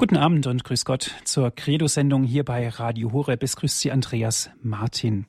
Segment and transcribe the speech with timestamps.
[0.00, 3.42] Guten Abend und grüß Gott zur Credo-Sendung hier bei Radio Horeb.
[3.42, 5.26] Es grüßt Sie Andreas Martin.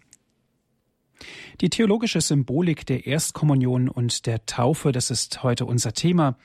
[1.60, 6.38] Die theologische Symbolik der Erstkommunion und der Taufe, das ist heute unser Thema.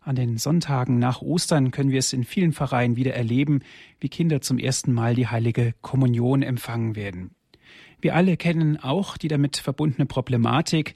[0.00, 3.60] An den Sonntagen nach Ostern können wir es in vielen Pfarreien wieder erleben,
[4.00, 7.34] wie Kinder zum ersten Mal die heilige Kommunion empfangen werden.
[8.00, 10.94] Wir alle kennen auch die damit verbundene Problematik.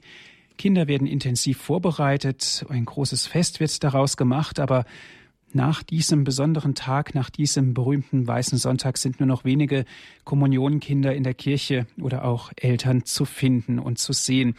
[0.57, 4.85] Kinder werden intensiv vorbereitet, ein großes Fest wird daraus gemacht, aber
[5.53, 9.85] nach diesem besonderen Tag, nach diesem berühmten Weißen Sonntag sind nur noch wenige
[10.23, 14.55] Kommunionkinder in der Kirche oder auch Eltern zu finden und zu sehen.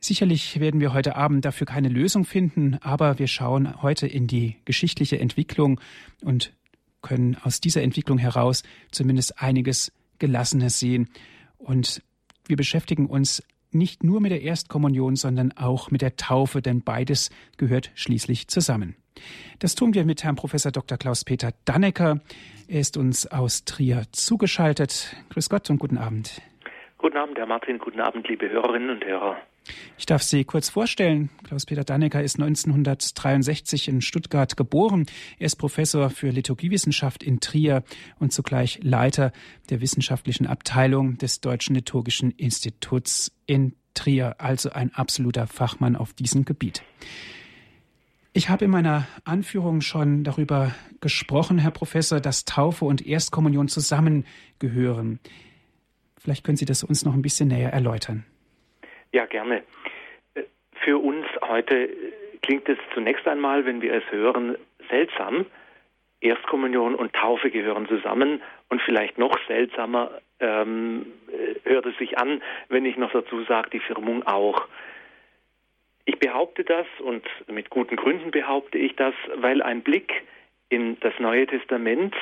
[0.00, 4.56] Sicherlich werden wir heute Abend dafür keine Lösung finden, aber wir schauen heute in die
[4.66, 5.80] geschichtliche Entwicklung
[6.22, 6.52] und
[7.00, 11.08] können aus dieser Entwicklung heraus zumindest einiges Gelassenes sehen.
[11.56, 12.02] Und
[12.46, 17.30] wir beschäftigen uns nicht nur mit der Erstkommunion, sondern auch mit der Taufe, denn beides
[17.56, 18.96] gehört schließlich zusammen.
[19.58, 20.98] Das tun wir mit Herrn Professor Dr.
[20.98, 22.20] Klaus-Peter Dannecker.
[22.68, 25.16] Er ist uns aus Trier zugeschaltet.
[25.30, 26.42] Grüß Gott und guten Abend.
[26.98, 27.78] Guten Abend, Herr Martin.
[27.78, 29.36] Guten Abend, liebe Hörerinnen und Hörer.
[29.96, 31.30] Ich darf Sie kurz vorstellen.
[31.44, 35.06] Klaus-Peter Dannecker ist 1963 in Stuttgart geboren.
[35.38, 37.82] Er ist Professor für Liturgiewissenschaft in Trier
[38.18, 39.32] und zugleich Leiter
[39.70, 46.44] der wissenschaftlichen Abteilung des Deutschen Liturgischen Instituts in Trier, also ein absoluter Fachmann auf diesem
[46.44, 46.82] Gebiet.
[48.36, 55.20] Ich habe in meiner Anführung schon darüber gesprochen, Herr Professor, dass Taufe und Erstkommunion zusammengehören.
[56.18, 58.24] Vielleicht können Sie das uns noch ein bisschen näher erläutern.
[59.12, 59.62] Ja, gerne.
[60.82, 61.88] Für uns heute
[62.42, 64.56] klingt es zunächst einmal, wenn wir es hören,
[64.90, 65.46] seltsam.
[66.20, 70.10] Erstkommunion und Taufe gehören zusammen und vielleicht noch seltsamer
[70.40, 71.06] ähm,
[71.62, 74.66] hört es sich an, wenn ich noch dazu sage, die Firmung auch.
[76.06, 80.22] Ich behaupte das und mit guten Gründen behaupte ich das, weil ein Blick
[80.68, 82.14] in das Neue Testament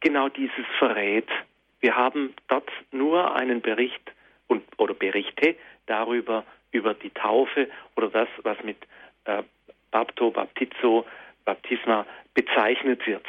[0.00, 1.28] genau dieses verrät.
[1.80, 4.12] Wir haben dort nur einen Bericht
[4.48, 8.78] und, oder Berichte darüber, über die Taufe oder das, was mit
[9.24, 9.42] äh,
[9.90, 11.06] Bapto, Baptizo,
[11.44, 13.24] Baptisma bezeichnet wird.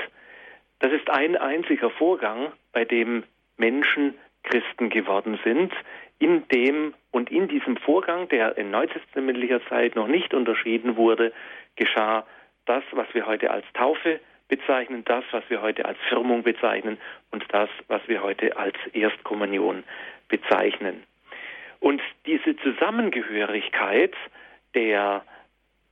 [0.80, 3.24] Das ist ein einziger Vorgang, bei dem
[3.58, 5.74] Menschen Christen geworden sind,
[6.20, 11.34] in dem und in diesem Vorgang, der in neutestamentlicher Zeit noch nicht unterschieden wurde,
[11.76, 12.26] geschah
[12.66, 16.98] das, was wir heute als Taufe bezeichnen, das, was wir heute als Firmung bezeichnen
[17.32, 19.84] und das, was wir heute als Erstkommunion
[20.28, 21.04] bezeichnen.
[21.80, 24.14] Und diese Zusammengehörigkeit
[24.74, 25.24] der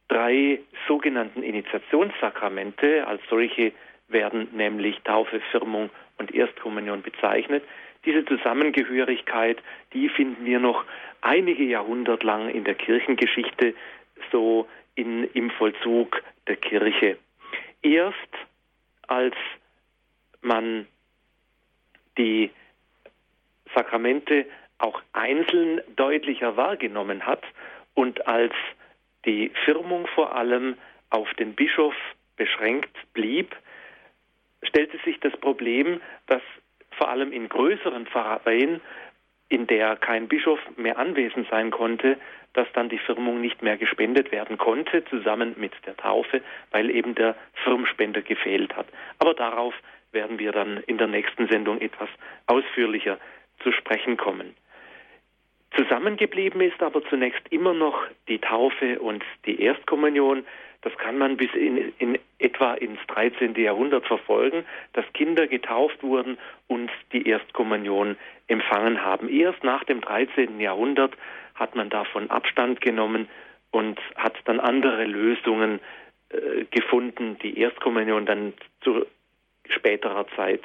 [0.08, 3.72] drei sogenannten Initiationssakramente, als solche
[4.08, 7.64] werden nämlich Taufe, Firmung und Erstkommunion bezeichnet,
[8.06, 9.62] diese Zusammengehörigkeit,
[9.94, 10.84] die finden wir noch
[11.22, 13.74] einige Jahrhundert lang in der Kirchengeschichte
[14.32, 17.18] so in, im Vollzug der Kirche.
[17.82, 18.18] Erst
[19.08, 19.36] als
[20.42, 20.88] man
[22.18, 22.52] die
[23.76, 24.46] Sakramente
[24.78, 27.44] auch einzeln deutlicher wahrgenommen hat
[27.94, 28.54] und als
[29.26, 30.78] die Firmung vor allem
[31.10, 31.96] auf den Bischof
[32.36, 33.56] beschränkt blieb,
[34.64, 36.42] stellte sich das Problem, dass
[36.98, 38.82] vor allem in größeren Pfarreien,
[39.50, 42.18] in der kein Bischof mehr anwesend sein konnte,
[42.54, 47.16] dass dann die Firmung nicht mehr gespendet werden konnte, zusammen mit der Taufe, weil eben
[47.16, 48.88] der Firmspender gefehlt hat.
[49.20, 49.74] Aber darauf
[50.12, 52.10] werden wir dann in der nächsten Sendung etwas
[52.48, 53.18] ausführlicher
[53.62, 54.56] zu sprechen kommen.
[55.76, 60.46] Zusammengeblieben ist aber zunächst immer noch die Taufe und die Erstkommunion.
[60.82, 63.56] Das kann man bis in, in etwa ins 13.
[63.56, 68.18] Jahrhundert verfolgen, dass Kinder getauft wurden und die Erstkommunion
[68.48, 69.30] empfangen haben.
[69.30, 70.60] Erst nach dem 13.
[70.60, 71.14] Jahrhundert
[71.56, 73.28] hat man davon Abstand genommen
[73.72, 75.80] und hat dann andere Lösungen
[76.30, 79.06] äh, gefunden, die Erstkommunion dann zu
[79.70, 80.62] späterer Zeit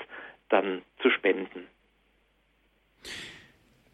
[0.49, 1.67] dann zu spenden.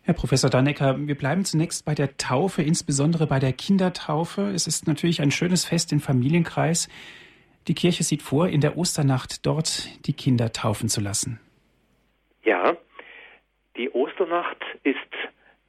[0.07, 4.43] Herr Professor Dannecker, wir bleiben zunächst bei der Taufe, insbesondere bei der Kindertaufe.
[4.55, 6.91] Es ist natürlich ein schönes Fest im Familienkreis.
[7.69, 11.41] Die Kirche sieht vor, in der Osternacht dort die Kinder taufen zu lassen.
[12.43, 12.77] Ja,
[13.79, 14.99] die Osternacht ist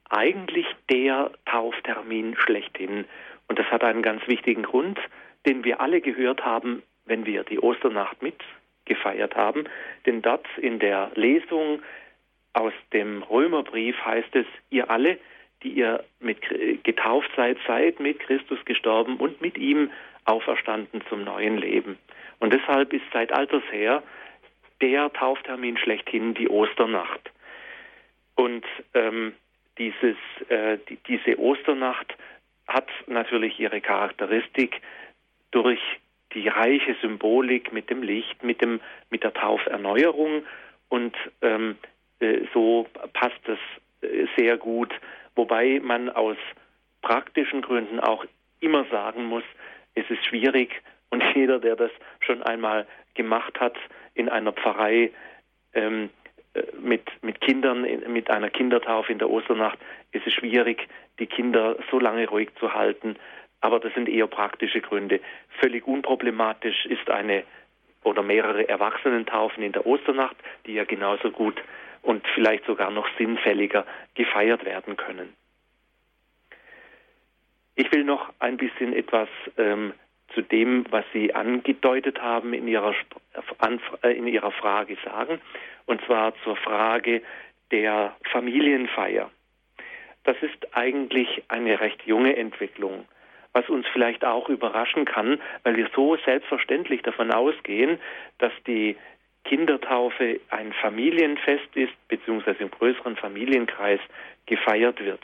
[0.09, 3.05] eigentlich der Tauftermin schlechthin.
[3.47, 4.99] Und das hat einen ganz wichtigen Grund,
[5.45, 9.63] den wir alle gehört haben, wenn wir die Osternacht mitgefeiert haben.
[10.05, 11.79] Denn dort in der Lesung
[12.55, 15.19] aus dem Römerbrief heißt es, ihr alle,
[15.63, 16.39] die ihr mit
[16.83, 19.91] getauft seid, seid mit Christus gestorben und mit ihm
[20.23, 21.97] auferstanden zum neuen Leben.
[22.39, 24.03] Und deshalb ist seit alters her
[24.81, 27.31] der Tauftermin schlechthin die Osternacht.
[28.35, 29.33] Und ähm,
[29.77, 30.17] dieses,
[30.49, 32.15] äh, die, diese Osternacht
[32.67, 34.81] hat natürlich ihre Charakteristik
[35.51, 35.79] durch
[36.33, 38.79] die reiche Symbolik mit dem Licht, mit, dem,
[39.09, 40.45] mit der Tauferneuerung
[40.89, 41.94] und ähm, äh,
[42.53, 43.59] so passt es
[44.01, 44.93] äh, sehr gut,
[45.35, 46.37] wobei man aus
[47.01, 48.25] praktischen Gründen auch
[48.59, 49.43] immer sagen muss,
[49.95, 53.75] es ist schwierig und jeder, der das schon einmal gemacht hat
[54.13, 55.11] in einer Pfarrei
[55.73, 56.09] ähm,
[56.53, 59.77] äh, mit, mit Kindern, mit einer Kindertaufe in der Osternacht,
[60.11, 60.87] ist es schwierig,
[61.19, 63.15] die Kinder so lange ruhig zu halten.
[63.61, 65.21] Aber das sind eher praktische Gründe.
[65.59, 67.43] Völlig unproblematisch ist eine
[68.03, 70.35] oder mehrere Erwachsenentaufen in der Osternacht,
[70.65, 71.61] die ja genauso gut
[72.05, 75.35] und vielleicht sogar noch sinnfälliger gefeiert werden können.
[77.75, 79.93] Ich will noch ein bisschen etwas ähm,
[80.33, 82.93] zu dem, was Sie angedeutet haben in Ihrer,
[84.03, 85.41] äh, in Ihrer Frage sagen,
[85.87, 87.21] und zwar zur Frage
[87.71, 89.29] der Familienfeier.
[90.23, 93.05] Das ist eigentlich eine recht junge Entwicklung,
[93.53, 97.99] was uns vielleicht auch überraschen kann, weil wir so selbstverständlich davon ausgehen,
[98.37, 98.95] dass die
[99.45, 103.99] Kindertaufe ein Familienfest ist, beziehungsweise im größeren Familienkreis
[104.45, 105.21] gefeiert wird.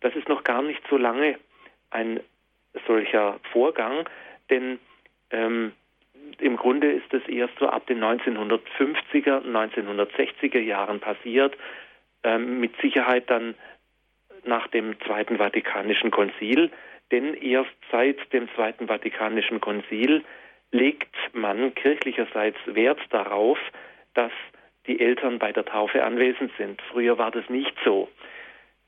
[0.00, 1.38] Das ist noch gar nicht so lange
[1.90, 2.20] ein
[2.86, 4.08] solcher Vorgang,
[4.50, 4.78] denn
[5.30, 5.72] ähm,
[6.38, 11.56] im Grunde ist es erst so ab den 1950er, 1960er Jahren passiert,
[12.24, 13.54] ähm, mit Sicherheit dann
[14.44, 16.70] nach dem Zweiten Vatikanischen Konzil,
[17.10, 20.24] denn erst seit dem Zweiten Vatikanischen Konzil
[20.70, 23.58] legt man kirchlicherseits Wert darauf,
[24.14, 24.32] dass
[24.86, 26.80] die Eltern bei der Taufe anwesend sind.
[26.90, 28.08] Früher war das nicht so.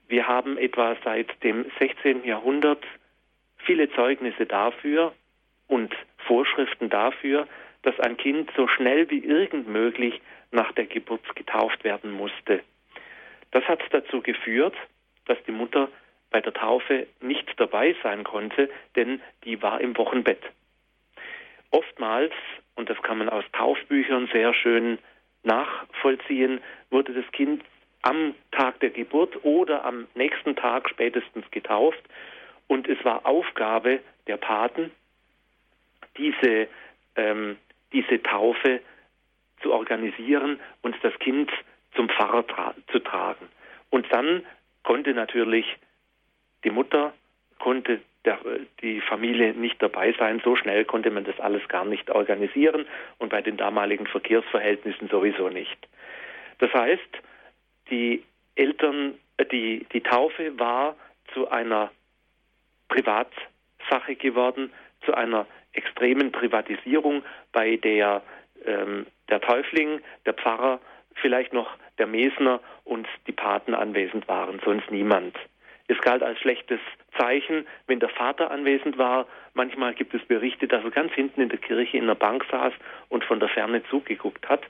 [0.08, 2.24] Wir haben etwa seit dem 16.
[2.24, 2.84] Jahrhundert
[3.58, 5.12] viele Zeugnisse dafür,
[5.70, 5.94] und
[6.26, 7.46] Vorschriften dafür,
[7.82, 12.60] dass ein Kind so schnell wie irgend möglich nach der Geburt getauft werden musste.
[13.52, 14.74] Das hat dazu geführt,
[15.26, 15.88] dass die Mutter
[16.30, 20.42] bei der Taufe nicht dabei sein konnte, denn die war im Wochenbett.
[21.70, 22.32] Oftmals,
[22.74, 24.98] und das kann man aus Taufbüchern sehr schön
[25.42, 27.62] nachvollziehen, wurde das Kind
[28.02, 32.02] am Tag der Geburt oder am nächsten Tag spätestens getauft
[32.66, 34.90] und es war Aufgabe der Paten,
[36.16, 36.68] diese,
[37.16, 37.56] ähm,
[37.92, 38.80] diese Taufe
[39.62, 41.50] zu organisieren und das Kind
[41.94, 43.48] zum Pfarrer tra zu tragen.
[43.90, 44.46] Und dann
[44.82, 45.66] konnte natürlich
[46.64, 47.12] die Mutter,
[47.58, 48.38] konnte der,
[48.82, 50.40] die Familie nicht dabei sein.
[50.44, 52.86] So schnell konnte man das alles gar nicht organisieren
[53.18, 55.88] und bei den damaligen Verkehrsverhältnissen sowieso nicht.
[56.58, 57.18] Das heißt,
[57.90, 58.22] die
[58.54, 60.96] Eltern, äh, die, die Taufe war
[61.32, 61.90] zu einer
[62.88, 64.72] Privatsache geworden,
[65.04, 67.22] zu einer extremen Privatisierung,
[67.52, 68.22] bei der
[68.66, 70.80] ähm, der Täufling, der Pfarrer,
[71.14, 75.36] vielleicht noch der Mesner und die Paten anwesend waren, sonst niemand.
[75.90, 76.78] Es galt als schlechtes
[77.18, 79.26] Zeichen, wenn der Vater anwesend war.
[79.54, 82.72] Manchmal gibt es Berichte, dass er ganz hinten in der Kirche in der Bank saß
[83.08, 84.62] und von der Ferne zugeguckt hat.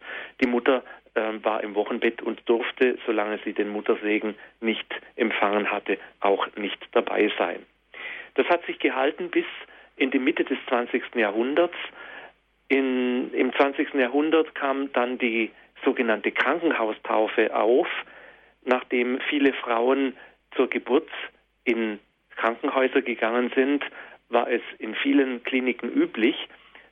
[0.43, 0.83] Die Mutter
[1.13, 4.87] äh, war im Wochenbett und durfte, solange sie den Muttersegen nicht
[5.17, 7.67] empfangen hatte, auch nicht dabei sein.
[8.37, 9.45] Das hat sich gehalten bis
[9.97, 11.17] in die Mitte des 20.
[11.17, 11.77] Jahrhunderts.
[12.69, 13.93] In, Im 20.
[13.93, 15.51] Jahrhundert kam dann die
[15.85, 17.89] sogenannte Krankenhaustaufe auf,
[18.65, 20.15] nachdem viele Frauen
[20.57, 21.09] zur Geburt
[21.65, 21.99] in
[22.37, 23.85] Krankenhäuser gegangen sind,
[24.29, 26.49] war es in vielen Kliniken üblich,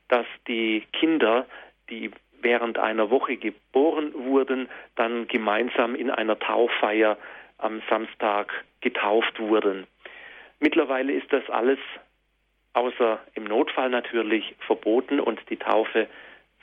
[0.09, 1.47] dass die Kinder,
[1.91, 2.11] die
[2.41, 7.19] während einer Woche geboren wurden, dann gemeinsam in einer Tauffeier
[7.59, 9.87] am Samstag getauft wurden.
[10.61, 11.79] Mittlerweile ist das alles
[12.73, 16.07] außer im Notfall natürlich verboten und die Taufe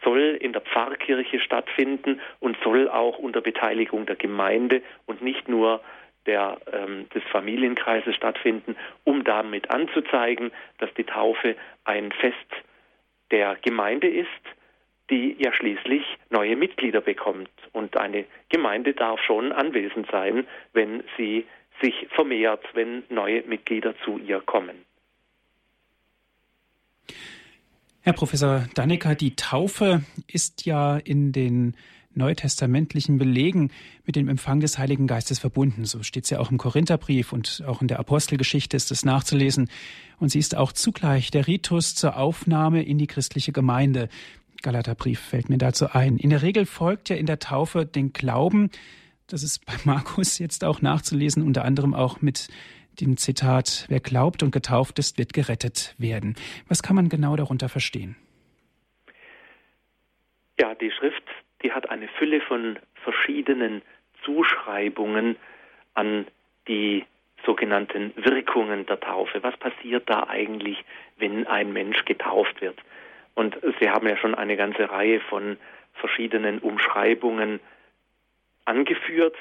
[0.03, 5.81] soll in der Pfarrkirche stattfinden und soll auch unter Beteiligung der Gemeinde und nicht nur
[6.25, 12.35] der, ähm, des Familienkreises stattfinden, um damit anzuzeigen, dass die Taufe ein Fest
[13.31, 14.29] der Gemeinde ist,
[15.09, 17.49] die ja schließlich neue Mitglieder bekommt.
[17.73, 21.45] Und eine Gemeinde darf schon anwesend sein, wenn sie
[21.81, 24.85] sich vermehrt, wenn neue Mitglieder zu ihr kommen.
[28.01, 31.75] Herr Professor Dannecker, die Taufe ist ja in den
[32.15, 33.71] neutestamentlichen Belegen
[34.05, 35.85] mit dem Empfang des Heiligen Geistes verbunden.
[35.85, 39.69] So steht es ja auch im Korintherbrief und auch in der Apostelgeschichte ist es nachzulesen.
[40.19, 44.09] Und sie ist auch zugleich der Ritus zur Aufnahme in die christliche Gemeinde.
[44.61, 46.17] Galaterbrief fällt mir dazu ein.
[46.17, 48.69] In der Regel folgt ja in der Taufe den Glauben.
[49.27, 52.47] Das ist bei Markus jetzt auch nachzulesen, unter anderem auch mit
[53.01, 56.35] dem Zitat, wer glaubt und getauft ist, wird gerettet werden.
[56.67, 58.15] Was kann man genau darunter verstehen?
[60.59, 61.23] Ja, die Schrift,
[61.65, 63.81] die hat eine Fülle von verschiedenen
[64.23, 65.35] Zuschreibungen
[65.95, 66.27] an
[66.67, 67.05] die
[67.43, 69.41] sogenannten Wirkungen der Taufe.
[69.41, 70.85] Was passiert da eigentlich,
[71.17, 72.77] wenn ein Mensch getauft wird?
[73.33, 75.57] Und Sie haben ja schon eine ganze Reihe von
[75.95, 77.59] verschiedenen Umschreibungen
[78.65, 79.35] angeführt.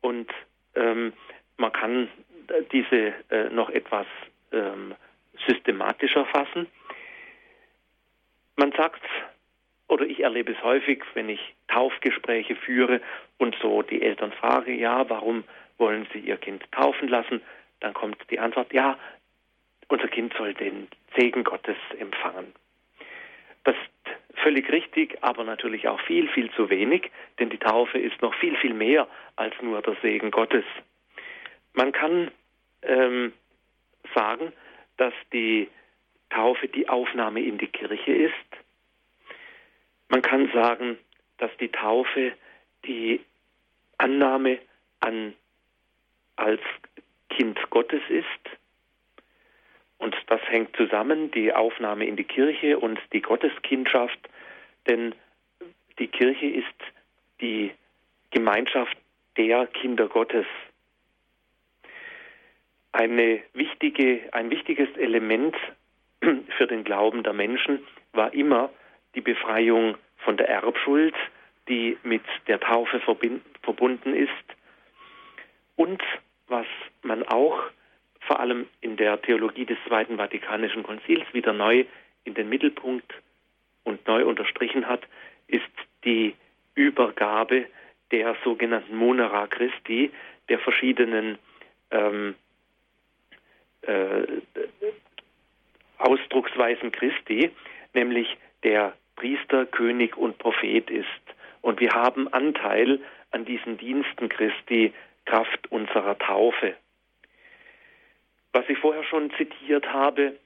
[0.00, 0.32] Und
[0.74, 1.12] ähm,
[1.58, 2.08] man kann
[2.72, 4.06] diese äh, noch etwas
[4.50, 4.96] ähm,
[5.46, 6.66] systematischer fassen.
[8.56, 9.02] Man sagt,
[9.92, 13.02] oder ich erlebe es häufig, wenn ich Taufgespräche führe
[13.36, 15.44] und so die Eltern frage, ja, warum
[15.76, 17.42] wollen sie ihr Kind taufen lassen?
[17.80, 18.98] Dann kommt die Antwort, ja,
[19.88, 22.54] unser Kind soll den Segen Gottes empfangen.
[23.64, 28.22] Das ist völlig richtig, aber natürlich auch viel, viel zu wenig, denn die Taufe ist
[28.22, 29.06] noch viel, viel mehr
[29.36, 30.64] als nur der Segen Gottes.
[31.74, 32.30] Man kann
[32.80, 33.34] ähm,
[34.14, 34.54] sagen,
[34.96, 35.68] dass die
[36.30, 38.61] Taufe die Aufnahme in die Kirche ist.
[40.12, 40.98] Man kann sagen,
[41.38, 42.32] dass die Taufe
[42.84, 43.24] die
[43.96, 44.58] Annahme
[45.00, 45.32] an
[46.36, 46.60] als
[47.30, 48.26] Kind Gottes ist.
[49.96, 54.18] Und das hängt zusammen, die Aufnahme in die Kirche und die Gotteskindschaft,
[54.86, 55.14] denn
[55.98, 56.66] die Kirche ist
[57.40, 57.72] die
[58.32, 58.98] Gemeinschaft
[59.38, 60.44] der Kinder Gottes.
[63.54, 65.56] Wichtige, ein wichtiges Element
[66.20, 68.68] für den Glauben der Menschen war immer
[69.14, 71.14] die Befreiung von der Erbschuld,
[71.68, 74.30] die mit der Taufe verbunden ist.
[75.76, 76.02] Und
[76.48, 76.66] was
[77.02, 77.62] man auch
[78.20, 81.84] vor allem in der Theologie des Zweiten Vatikanischen Konzils wieder neu
[82.24, 83.12] in den Mittelpunkt
[83.84, 85.02] und neu unterstrichen hat,
[85.48, 85.64] ist
[86.04, 86.34] die
[86.74, 87.66] Übergabe
[88.10, 90.10] der sogenannten Monera Christi,
[90.48, 91.38] der verschiedenen
[91.90, 92.34] ähm,
[93.82, 94.22] äh,
[95.98, 97.50] Ausdrucksweisen Christi,
[97.94, 101.06] nämlich der Priester, König und Prophet ist.
[101.60, 103.00] Und wir haben Anteil
[103.30, 104.92] an diesen Diensten Christi
[105.24, 106.74] Kraft unserer Taufe.
[108.52, 110.36] Was ich vorher schon zitiert habe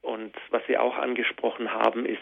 [0.00, 2.18] und was Sie auch angesprochen haben, ist,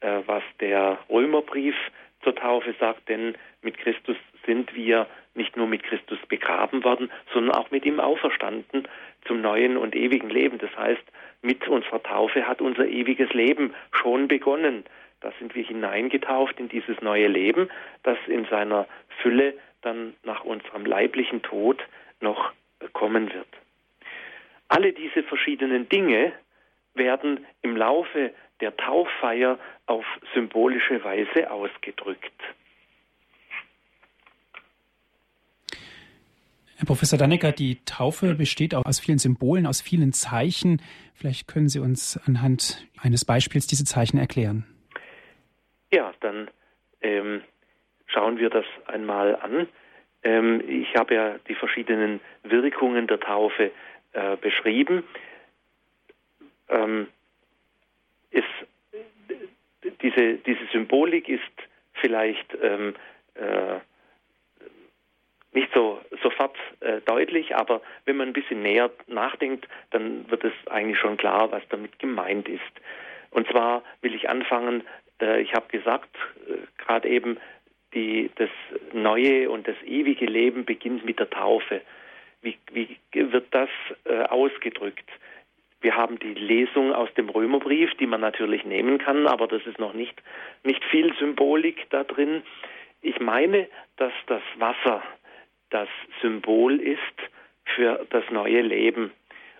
[0.00, 1.76] äh, was der Römerbrief
[2.22, 7.54] zur Taufe sagt, denn mit Christus sind wir nicht nur mit Christus begraben worden, sondern
[7.54, 8.88] auch mit ihm auferstanden
[9.26, 10.58] zum neuen und ewigen Leben.
[10.58, 11.02] Das heißt,
[11.42, 14.84] mit unserer Taufe hat unser ewiges Leben schon begonnen.
[15.20, 17.68] Da sind wir hineingetauft in dieses neue Leben,
[18.02, 18.86] das in seiner
[19.22, 21.82] Fülle dann nach unserem leiblichen Tod
[22.20, 22.52] noch
[22.92, 23.48] kommen wird.
[24.68, 26.32] Alle diese verschiedenen Dinge
[26.94, 30.04] werden im Laufe der Tauffeier auf
[30.34, 32.32] symbolische Weise ausgedrückt.
[36.78, 40.82] Herr Professor Dannecker, die Taufe besteht auch aus vielen Symbolen, aus vielen Zeichen.
[41.14, 44.66] Vielleicht können Sie uns anhand eines Beispiels diese Zeichen erklären.
[45.96, 46.50] Ja, dann
[47.00, 47.42] ähm,
[48.06, 49.66] schauen wir das einmal an.
[50.22, 53.70] Ähm, ich habe ja die verschiedenen Wirkungen der Taufe
[54.12, 55.04] äh, beschrieben.
[56.68, 57.08] Ähm,
[58.30, 58.44] ist,
[60.02, 61.40] diese, diese Symbolik ist
[61.94, 62.94] vielleicht ähm,
[63.32, 63.78] äh,
[65.52, 70.52] nicht so sofort äh, deutlich, aber wenn man ein bisschen näher nachdenkt, dann wird es
[70.66, 72.60] eigentlich schon klar, was damit gemeint ist.
[73.30, 74.82] Und zwar will ich anfangen,
[75.20, 76.14] ich habe gesagt,
[76.48, 77.38] äh, gerade eben,
[77.94, 78.50] die, das
[78.92, 81.80] neue und das ewige Leben beginnt mit der Taufe.
[82.42, 83.70] Wie, wie wird das
[84.04, 85.08] äh, ausgedrückt?
[85.80, 89.78] Wir haben die Lesung aus dem Römerbrief, die man natürlich nehmen kann, aber das ist
[89.78, 90.14] noch nicht,
[90.62, 92.42] nicht viel Symbolik da drin.
[93.02, 95.02] Ich meine, dass das Wasser
[95.70, 95.88] das
[96.20, 97.00] Symbol ist
[97.64, 99.12] für das neue Leben.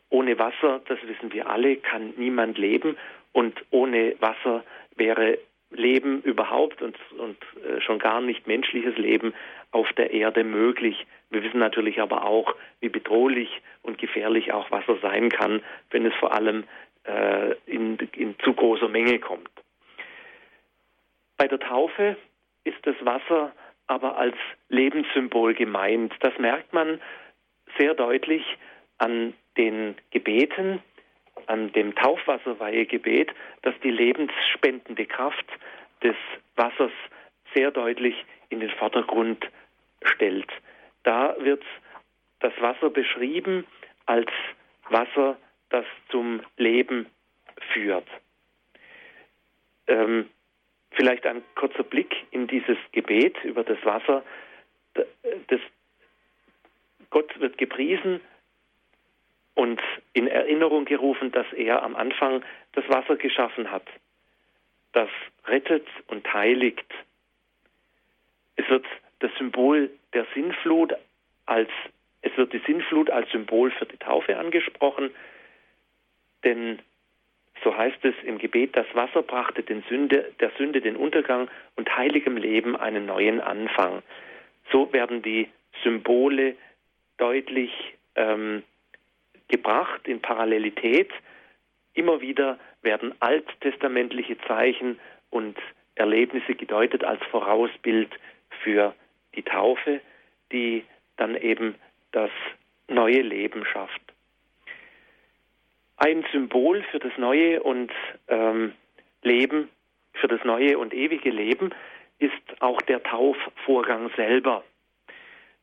[0.09, 2.97] Ohne Wasser, das wissen wir alle, kann niemand leben
[3.33, 4.65] und ohne Wasser
[4.97, 5.39] wäre
[5.71, 9.35] Leben überhaupt und, und äh, schon gar nicht menschliches Leben
[9.73, 11.07] auf der Erde möglich.
[11.31, 16.15] Wir wissen natürlich aber auch, wie bedrohlich und gefährlich auch Wasser sein kann, wenn es
[16.15, 16.65] vor allem
[17.05, 19.51] äh, in, in zu großer Menge kommt.
[21.37, 22.17] Bei der Taufe
[22.65, 23.53] ist das Wasser
[23.89, 24.37] aber als
[24.69, 26.13] Lebenssymbol gemeint.
[26.21, 27.01] Das merkt man
[27.79, 28.43] sehr deutlich
[28.99, 30.83] an den Gebeten,
[31.47, 33.31] an dem Taufwasserweihegebet,
[33.63, 35.47] dass die lebensspendende Kraft
[36.03, 36.17] des
[36.57, 36.93] Wassers
[37.55, 39.47] sehr deutlich in den Vordergrund
[40.03, 40.51] stellt.
[41.05, 41.65] Da wird
[42.41, 43.67] das Wasser beschrieben
[44.07, 44.31] als
[44.89, 45.37] Wasser,
[45.71, 47.07] das zum Leben
[47.73, 48.07] führt.
[49.89, 50.29] Ähm,
[50.97, 54.25] Vielleicht ein kurzer Blick in dieses Gebet über das Wasser.
[54.95, 55.61] Das
[57.11, 58.21] Gott wird gepriesen
[59.57, 59.81] und
[60.13, 63.87] in Erinnerung gerufen, dass er am Anfang das Wasser geschaffen hat,
[64.93, 65.09] das
[65.47, 66.87] rettet und heiligt.
[68.55, 68.87] Es wird
[69.19, 70.95] das Symbol der Sinnflut
[71.47, 71.71] als
[72.23, 75.11] es wird die Sinnflut als Symbol für die Taufe angesprochen,
[76.43, 76.81] denn
[77.63, 82.37] so heißt es im Gebet, das Wasser brachte Sünde, der Sünde den Untergang und heiligem
[82.37, 84.03] Leben einen neuen Anfang.
[84.71, 85.49] So werden die
[85.83, 86.57] Symbole
[87.17, 87.71] deutlich
[88.17, 88.63] ähm,
[89.49, 91.11] gebracht in Parallelität.
[91.95, 94.99] Immer wieder werden alttestamentliche Zeichen
[95.31, 95.57] und
[95.95, 98.11] Erlebnisse gedeutet als Vorausbild
[98.63, 98.95] für
[99.35, 100.01] die Taufe,
[100.53, 100.85] die
[101.17, 101.75] dann eben
[102.13, 102.31] das
[102.89, 104.01] neue Leben schafft.
[105.97, 107.91] Ein Symbol für das neue und
[108.29, 108.75] ähm,
[109.23, 109.71] Leben,
[110.13, 111.71] für das neue und ewige Leben
[112.19, 114.65] ist auch der Taufvorgang selber.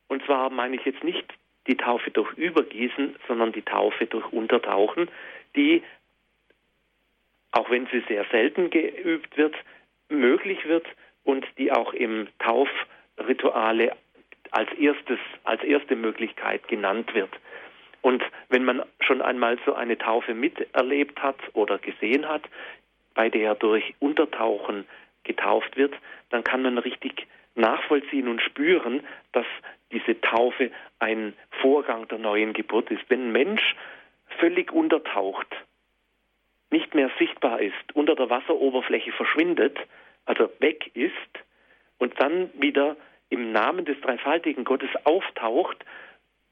[0.07, 1.25] Und zwar meine ich jetzt nicht
[1.67, 5.09] die Taufe durch Übergießen, sondern die Taufe durch Untertauchen,
[5.55, 5.83] die,
[7.51, 9.55] auch wenn sie sehr selten geübt wird,
[10.09, 10.85] möglich wird
[11.23, 13.95] und die auch im Taufrituale
[14.51, 17.31] als erstes, als erste Möglichkeit genannt wird.
[18.01, 22.43] Und wenn man schon einmal so eine Taufe miterlebt hat oder gesehen hat,
[23.15, 24.85] bei der durch Untertauchen
[25.23, 25.93] getauft wird,
[26.29, 29.45] dann kann man richtig nachvollziehen und spüren, dass
[29.93, 33.03] diese Taufe ein Vorgang der neuen Geburt ist.
[33.07, 33.75] Wenn ein Mensch
[34.39, 35.47] völlig untertaucht,
[36.71, 39.77] nicht mehr sichtbar ist, unter der Wasseroberfläche verschwindet,
[40.25, 41.13] also weg ist
[41.99, 42.97] und dann wieder
[43.29, 45.85] im Namen des dreifaltigen Gottes auftaucht,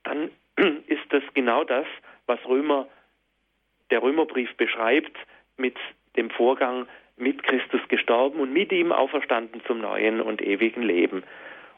[0.03, 0.31] dann
[0.87, 1.85] ist das genau das,
[2.27, 2.87] was Römer,
[3.89, 5.17] der Römerbrief beschreibt
[5.57, 5.75] mit
[6.15, 11.23] dem Vorgang mit Christus gestorben und mit ihm auferstanden zum neuen und ewigen Leben.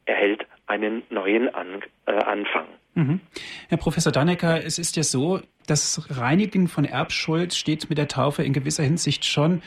[0.07, 2.67] erhält einen neuen An äh, Anfang.
[2.95, 3.21] Mhm.
[3.69, 8.43] Herr Professor Dannecker, es ist ja so, das Reinigen von Erbschuld steht mit der Taufe
[8.43, 9.63] in gewisser Hinsicht schon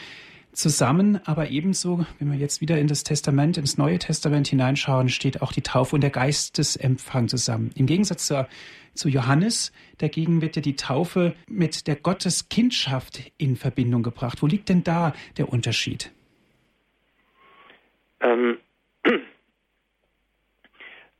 [0.51, 5.41] zusammen, aber ebenso, wenn wir jetzt wieder in das Testament, ins Neue Testament hineinschauen, steht
[5.41, 7.71] auch die Taufe und der Geistesempfang zusammen.
[7.75, 8.47] Im Gegensatz zur,
[8.93, 14.41] zu Johannes, dagegen wird ja die Taufe mit der Gotteskindschaft in Verbindung gebracht.
[14.41, 16.11] Wo liegt denn da der Unterschied?
[18.21, 18.57] Ähm,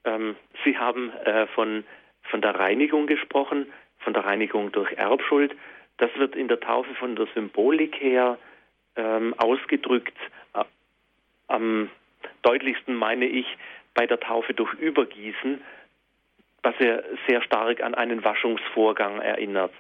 [0.06, 1.84] ähm, Sie haben äh, von,
[2.24, 5.56] von der Reinigung gesprochen, von der Reinigung durch Erbschuld.
[5.98, 8.38] Das wird in der Taufe von der Symbolik her
[8.96, 10.18] ähm, ausgedrückt.
[10.54, 10.64] Äh,
[11.48, 11.90] am
[12.42, 13.46] deutlichsten meine ich
[13.94, 15.62] bei der Taufe durch Übergießen,
[16.64, 19.74] was ja sehr stark an einen Waschungsvorgang erinnert.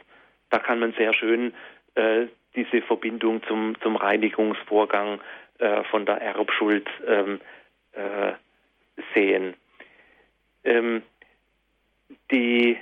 [0.49, 1.53] Da kann man sehr schön
[1.95, 5.21] äh, diese Verbindung zum, zum Reinigungsvorgang
[5.59, 7.39] äh, von der Erbschuld ähm,
[7.93, 8.33] äh,
[9.13, 9.53] sehen.
[10.63, 11.03] Ähm,
[12.31, 12.77] die,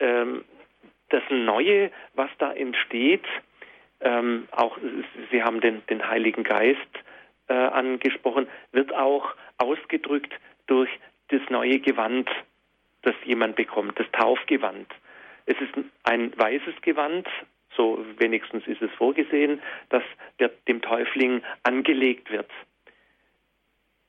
[0.00, 0.44] ähm,
[1.10, 3.24] das Neue, was da entsteht,
[4.00, 4.78] ähm, auch
[5.30, 6.78] Sie haben den, den Heiligen Geist
[7.48, 10.32] äh, angesprochen, wird auch ausgedrückt
[10.66, 10.90] durch
[11.28, 12.28] das neue Gewand,
[13.02, 14.86] das jemand bekommt, das Taufgewand.
[15.46, 15.72] Es ist
[16.04, 17.26] ein weißes Gewand,
[17.76, 20.02] so wenigstens ist es vorgesehen, das
[20.38, 22.50] der, dem Täufling angelegt wird.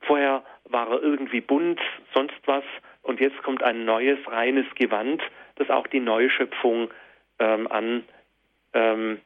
[0.01, 1.79] Vorher war er irgendwie bunt,
[2.13, 2.63] sonst was,
[3.09, 5.23] und jetzt kommt ein neues, reines Gewand,
[5.55, 6.91] das auch die Neuschöpfung
[7.39, 8.03] ähm, an,
[8.73, 9.19] ähm,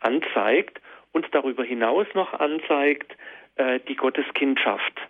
[0.00, 0.78] anzeigt
[1.12, 3.16] und darüber hinaus noch anzeigt
[3.56, 5.00] äh, die Gotteskindschaft.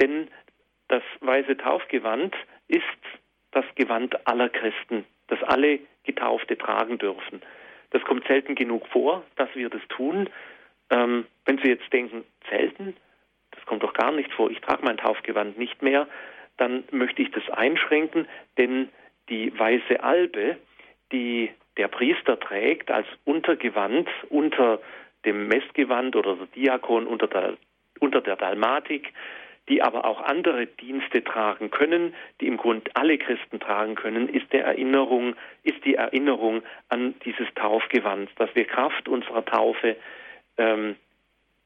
[0.00, 0.28] Denn
[0.86, 2.36] das weiße Taufgewand
[2.68, 2.84] ist
[3.50, 7.42] das Gewand aller Christen, das alle Getaufte tragen dürfen.
[7.90, 10.30] Das kommt selten genug vor, dass wir das tun.
[10.90, 12.96] Ähm, wenn Sie jetzt denken, selten,
[13.50, 16.06] das kommt doch gar nicht vor, ich trage mein Taufgewand nicht mehr,
[16.58, 18.88] dann möchte ich das einschränken, denn
[19.28, 20.56] die weiße Albe,
[21.12, 24.80] die der Priester trägt als Untergewand unter
[25.24, 27.56] dem Messgewand oder der Diakon unter der,
[28.00, 29.12] unter der Dalmatik,
[29.68, 34.52] die aber auch andere Dienste tragen können, die im Grund alle Christen tragen können, ist
[34.52, 39.96] der Erinnerung, ist die Erinnerung an dieses Taufgewand, dass wir Kraft unserer Taufe
[40.56, 40.96] ähm,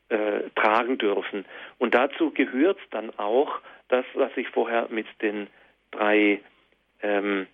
[0.09, 1.45] äh, tragen dürfen.
[1.79, 3.61] Und dazu gehört dann auch
[3.93, 5.49] das, was ich vorher mit den
[5.91, 6.41] drei
[7.03, 7.47] ähm,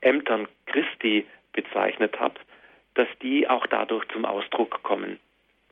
[0.00, 2.40] Ämtern Christi bezeichnet habe,
[2.94, 5.18] dass die auch dadurch zum Ausdruck kommen,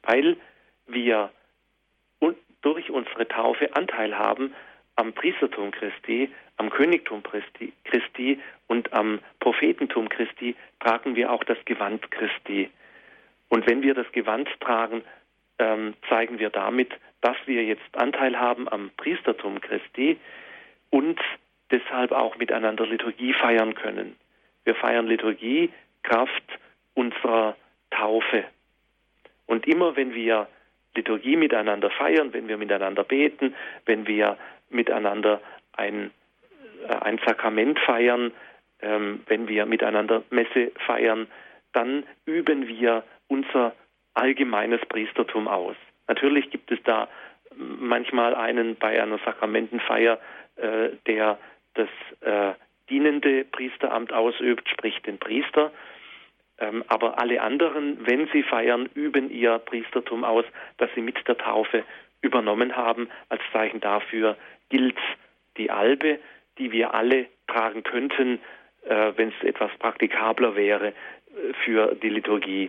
[0.03, 0.37] weil
[0.87, 1.31] wir
[2.63, 4.55] durch unsere Taufe Anteil haben
[4.97, 11.59] am Priestertum Christi, am Königtum Christi, Christi und am Prophetentum Christi, tragen wir auch das
[11.65, 12.71] Gewand Christi.
[13.49, 15.03] Und wenn wir das Gewand tragen,
[15.59, 20.19] ähm, zeigen wir damit, dass wir jetzt Anteil haben am Priestertum Christi
[20.91, 21.21] und
[21.71, 24.17] deshalb auch miteinander Liturgie feiern können.
[24.65, 25.71] Wir feiern Liturgie
[26.03, 26.45] Kraft
[26.95, 27.57] unserer
[27.91, 28.45] Taufe.
[29.47, 30.49] Und immer wenn wir
[30.95, 33.55] Liturgie miteinander feiern, wenn wir miteinander beten,
[33.87, 34.37] wenn wir
[34.71, 35.41] miteinander
[35.73, 36.11] ein,
[36.89, 38.33] äh, ein Sakrament feiern,
[38.83, 41.29] ähm, wenn wir miteinander Messe feiern,
[41.73, 43.75] dann üben wir unser
[44.15, 45.77] allgemeines Priestertum aus.
[46.11, 47.07] Natürlich gibt es da
[47.55, 50.19] manchmal einen bei einer Sakramentenfeier,
[50.57, 51.39] äh, der
[51.75, 51.89] das
[52.23, 52.55] äh,
[52.89, 55.71] dienende Priesteramt ausübt, sprich den Priester.
[56.59, 60.45] Ähm, aber alle anderen, wenn sie feiern, üben ihr Priestertum aus,
[60.79, 61.85] das sie mit der Taufe
[62.23, 63.09] übernommen haben.
[63.29, 64.37] Als Zeichen dafür
[64.69, 64.99] gilt
[65.59, 66.19] die Albe,
[66.59, 68.41] die wir alle tragen könnten,
[68.85, 70.93] äh, wenn es etwas praktikabler wäre äh,
[71.65, 72.69] für die Liturgie.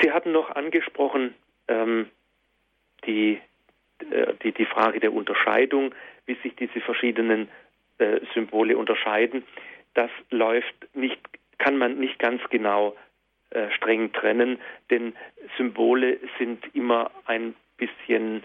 [0.00, 1.36] Sie hatten noch angesprochen
[1.70, 2.10] ähm,
[3.06, 3.40] die,
[4.10, 5.94] äh, die, die Frage der Unterscheidung,
[6.26, 7.48] wie sich diese verschiedenen
[7.98, 9.44] äh, Symbole unterscheiden.
[9.94, 11.18] Das läuft nicht,
[11.58, 12.96] kann man nicht ganz genau
[13.50, 14.58] äh, streng trennen,
[14.90, 15.14] denn
[15.56, 18.42] Symbole sind immer ein bisschen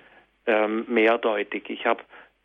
[0.47, 1.69] ähm, mehrdeutig.
[1.69, 2.03] Ich habe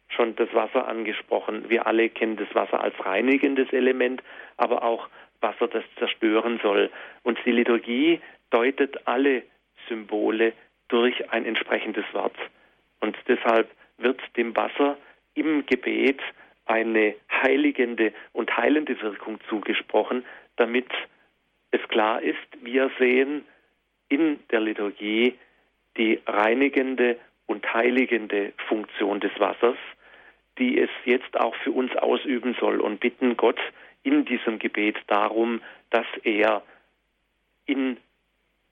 [0.08, 1.70] schon das Wasser angesprochen.
[1.70, 4.22] Wir alle kennen das Wasser als reinigendes Element,
[4.56, 5.08] aber auch
[5.40, 6.90] Wasser, das zerstören soll.
[7.22, 9.42] Und die Liturgie deutet alle
[9.88, 10.52] Symbole
[10.90, 12.36] durch ein entsprechendes Wort.
[13.00, 14.98] Und deshalb wird dem Wasser
[15.34, 16.20] im Gebet
[16.66, 20.24] eine heiligende und heilende Wirkung zugesprochen,
[20.56, 20.88] damit
[21.70, 23.44] es klar ist, wir sehen
[24.08, 25.38] in der Liturgie
[25.96, 29.78] die reinigende und heiligende Funktion des Wassers,
[30.58, 33.60] die es jetzt auch für uns ausüben soll und bitten Gott
[34.02, 36.62] in diesem Gebet darum, dass er
[37.66, 37.96] in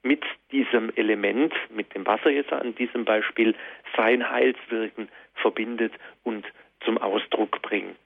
[0.03, 3.55] mit diesem Element, mit dem Wasser jetzt an diesem Beispiel,
[3.97, 6.45] sein Heilswirken verbindet und
[6.85, 7.97] zum Ausdruck bringt.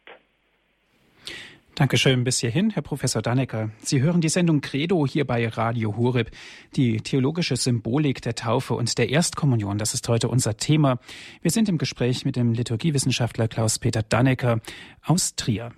[1.75, 3.71] Dankeschön bis hierhin, Herr Professor Dannecker.
[3.79, 6.31] Sie hören die Sendung Credo hier bei Radio Horeb.
[6.77, 10.99] Die theologische Symbolik der Taufe und der Erstkommunion, das ist heute unser Thema.
[11.41, 14.61] Wir sind im Gespräch mit dem Liturgiewissenschaftler Klaus-Peter Dannecker
[15.03, 15.73] aus Trier.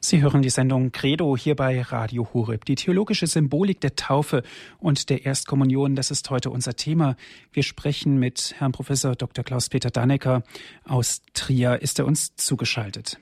[0.00, 2.64] Sie hören die Sendung Credo hier bei Radio Horeb.
[2.64, 4.44] Die theologische Symbolik der Taufe
[4.78, 7.16] und der Erstkommunion, das ist heute unser Thema.
[7.52, 9.42] Wir sprechen mit Herrn Professor Dr.
[9.42, 10.44] Klaus-Peter Dannecker
[10.84, 11.82] aus Trier.
[11.82, 13.18] Ist er uns zugeschaltet?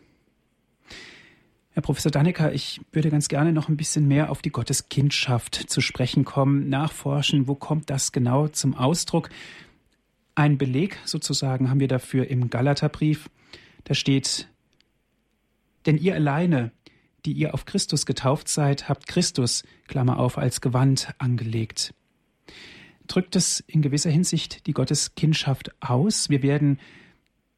[1.70, 5.80] Herr Professor Dannecker, ich würde ganz gerne noch ein bisschen mehr auf die Gotteskindschaft zu
[5.80, 9.30] sprechen kommen, nachforschen, wo kommt das genau zum Ausdruck.
[10.34, 13.30] Ein Beleg sozusagen haben wir dafür im Galaterbrief.
[13.84, 14.48] Da steht,
[15.86, 16.72] denn ihr alleine,
[17.24, 21.94] die ihr auf Christus getauft seid, habt Christus, Klammer auf, als Gewand angelegt.
[23.08, 26.28] Drückt es in gewisser Hinsicht die Gotteskindschaft aus?
[26.30, 26.80] Wir werden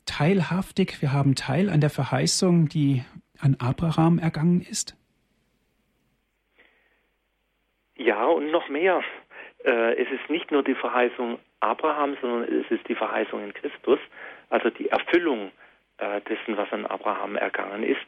[0.06, 3.04] teilhaftig, wir haben Teil an der Verheißung, die
[3.40, 4.96] an Abraham ergangen ist?
[7.96, 9.02] Ja, und noch mehr.
[9.64, 13.98] Äh, es ist nicht nur die Verheißung Abraham, sondern es ist die Verheißung in Christus,
[14.50, 15.50] also die Erfüllung
[15.98, 18.06] dessen, was an Abraham ergangen ist.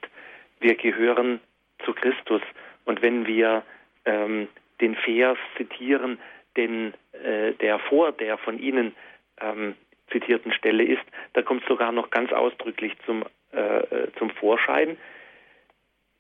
[0.61, 1.41] Wir gehören
[1.85, 2.43] zu Christus.
[2.85, 3.63] Und wenn wir
[4.05, 4.49] ähm,
[4.81, 6.19] den Vers zitieren,
[6.57, 8.95] den, äh, der vor der von Ihnen
[9.41, 9.75] ähm,
[10.11, 14.97] zitierten Stelle ist, da kommt es sogar noch ganz ausdrücklich zum, äh, äh, zum Vorschein.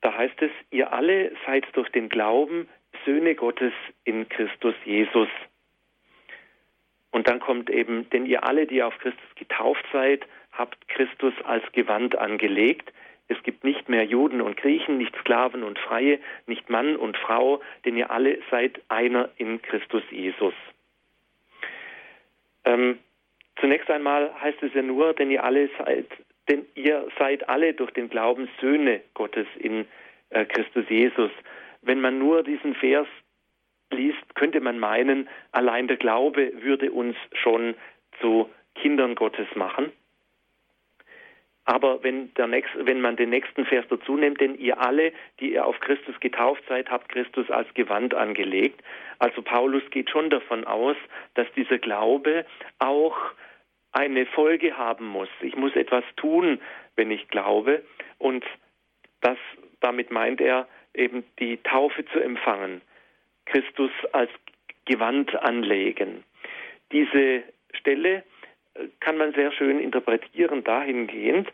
[0.00, 2.68] Da heißt es, ihr alle seid durch den Glauben
[3.04, 3.72] Söhne Gottes
[4.04, 5.28] in Christus Jesus.
[7.10, 11.64] Und dann kommt eben, denn ihr alle, die auf Christus getauft seid, habt Christus als
[11.72, 12.92] Gewand angelegt.
[13.28, 17.60] Es gibt nicht mehr Juden und Griechen, nicht Sklaven und Freie, nicht Mann und Frau,
[17.84, 20.54] denn ihr alle seid einer in Christus Jesus.
[22.64, 22.98] Ähm,
[23.60, 26.06] zunächst einmal heißt es ja nur, denn ihr alle seid,
[26.48, 29.86] denn ihr seid alle durch den Glauben Söhne Gottes in
[30.30, 31.30] äh, Christus Jesus.
[31.82, 33.06] Wenn man nur diesen Vers
[33.92, 37.74] liest, könnte man meinen, allein der Glaube würde uns schon
[38.20, 39.92] zu Kindern Gottes machen.
[41.64, 45.52] Aber wenn, der nächste, wenn man den nächsten Vers dazu nimmt, denn ihr alle, die
[45.52, 48.82] ihr auf Christus getauft seid, habt Christus als Gewand angelegt.
[49.18, 50.96] Also Paulus geht schon davon aus,
[51.34, 52.46] dass dieser Glaube
[52.78, 53.16] auch
[53.92, 55.28] eine Folge haben muss.
[55.42, 56.60] Ich muss etwas tun,
[56.96, 57.84] wenn ich glaube.
[58.18, 58.44] Und
[59.20, 59.38] das,
[59.80, 62.80] damit meint er eben die Taufe zu empfangen.
[63.46, 64.30] Christus als
[64.86, 66.24] Gewand anlegen.
[66.92, 67.42] Diese
[67.74, 68.24] Stelle
[69.00, 71.48] kann man sehr schön interpretieren dahingehend,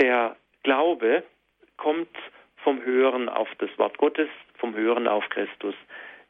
[0.00, 1.22] der Glaube
[1.76, 2.16] kommt
[2.56, 5.74] vom Hören auf das Wort Gottes, vom Hören auf Christus.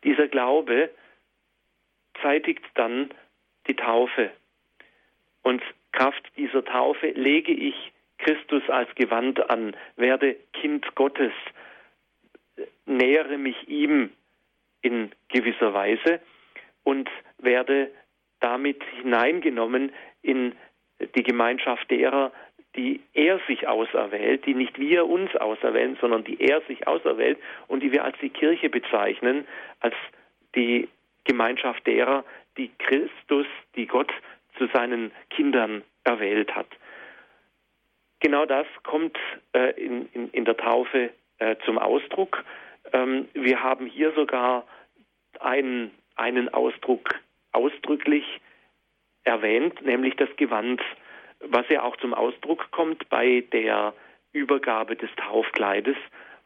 [0.05, 0.91] Dieser Glaube
[2.21, 3.11] zeitigt dann
[3.67, 4.31] die Taufe.
[5.43, 11.33] Und Kraft dieser Taufe lege ich Christus als Gewand an, werde Kind Gottes,
[12.87, 14.11] nähere mich ihm
[14.81, 16.21] in gewisser Weise
[16.85, 17.09] und
[17.39, 17.91] werde
[18.43, 20.55] damit hineingenommen in
[21.15, 22.33] die Gemeinschaft derer,
[22.77, 27.83] die er sich auserwählt, die nicht wir uns auserwählen, sondern die er sich auserwählt und
[27.83, 29.47] die wir als die Kirche bezeichnen,
[29.81, 29.95] als
[30.55, 30.89] die
[31.25, 32.25] Gemeinschaft derer,
[32.57, 34.13] die Christus, die Gott
[34.57, 36.67] zu seinen Kindern erwählt hat.
[38.21, 39.19] Genau das kommt
[39.53, 42.45] äh, in, in, in, der Taufe äh, zum Ausdruck.
[42.93, 44.67] Ähm, wir haben hier sogar
[45.41, 47.09] einen, einen Ausdruck
[47.53, 48.25] ausdrücklich
[49.25, 50.81] erwähnt, nämlich das Gewand,
[51.41, 53.95] was ja auch zum Ausdruck kommt bei der
[54.33, 55.97] Übergabe des Taufkleides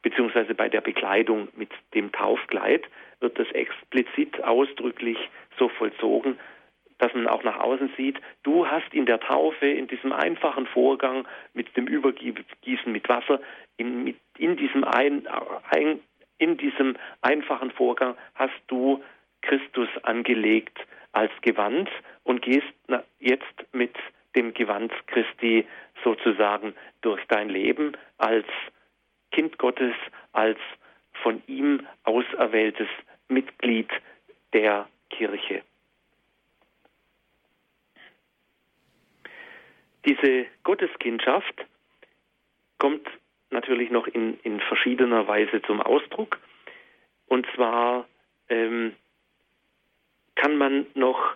[0.06, 2.84] beziehungsweise bei der Bekleidung mit dem Taufkleid
[3.18, 5.18] wird das explizit ausdrücklich
[5.58, 6.38] so vollzogen,
[6.98, 11.26] dass man auch nach außen sieht, du hast in der Taufe, in diesem einfachen Vorgang
[11.54, 13.40] mit dem Übergießen mit Wasser,
[13.78, 15.26] in, in, diesem, ein,
[15.70, 15.98] ein,
[16.38, 19.02] in diesem einfachen Vorgang hast du
[19.46, 20.76] Christus angelegt
[21.12, 21.88] als Gewand
[22.24, 22.66] und gehst
[23.20, 23.94] jetzt mit
[24.34, 25.66] dem Gewand Christi
[26.04, 28.46] sozusagen durch dein Leben als
[29.30, 29.94] Kind Gottes,
[30.32, 30.58] als
[31.22, 32.88] von ihm auserwähltes
[33.28, 33.88] Mitglied
[34.52, 35.62] der Kirche.
[40.04, 41.66] Diese Gotteskindschaft
[42.78, 43.08] kommt
[43.50, 46.38] natürlich noch in, in verschiedener Weise zum Ausdruck.
[47.26, 48.06] Und zwar
[48.48, 48.94] ähm,
[50.36, 51.34] kann man noch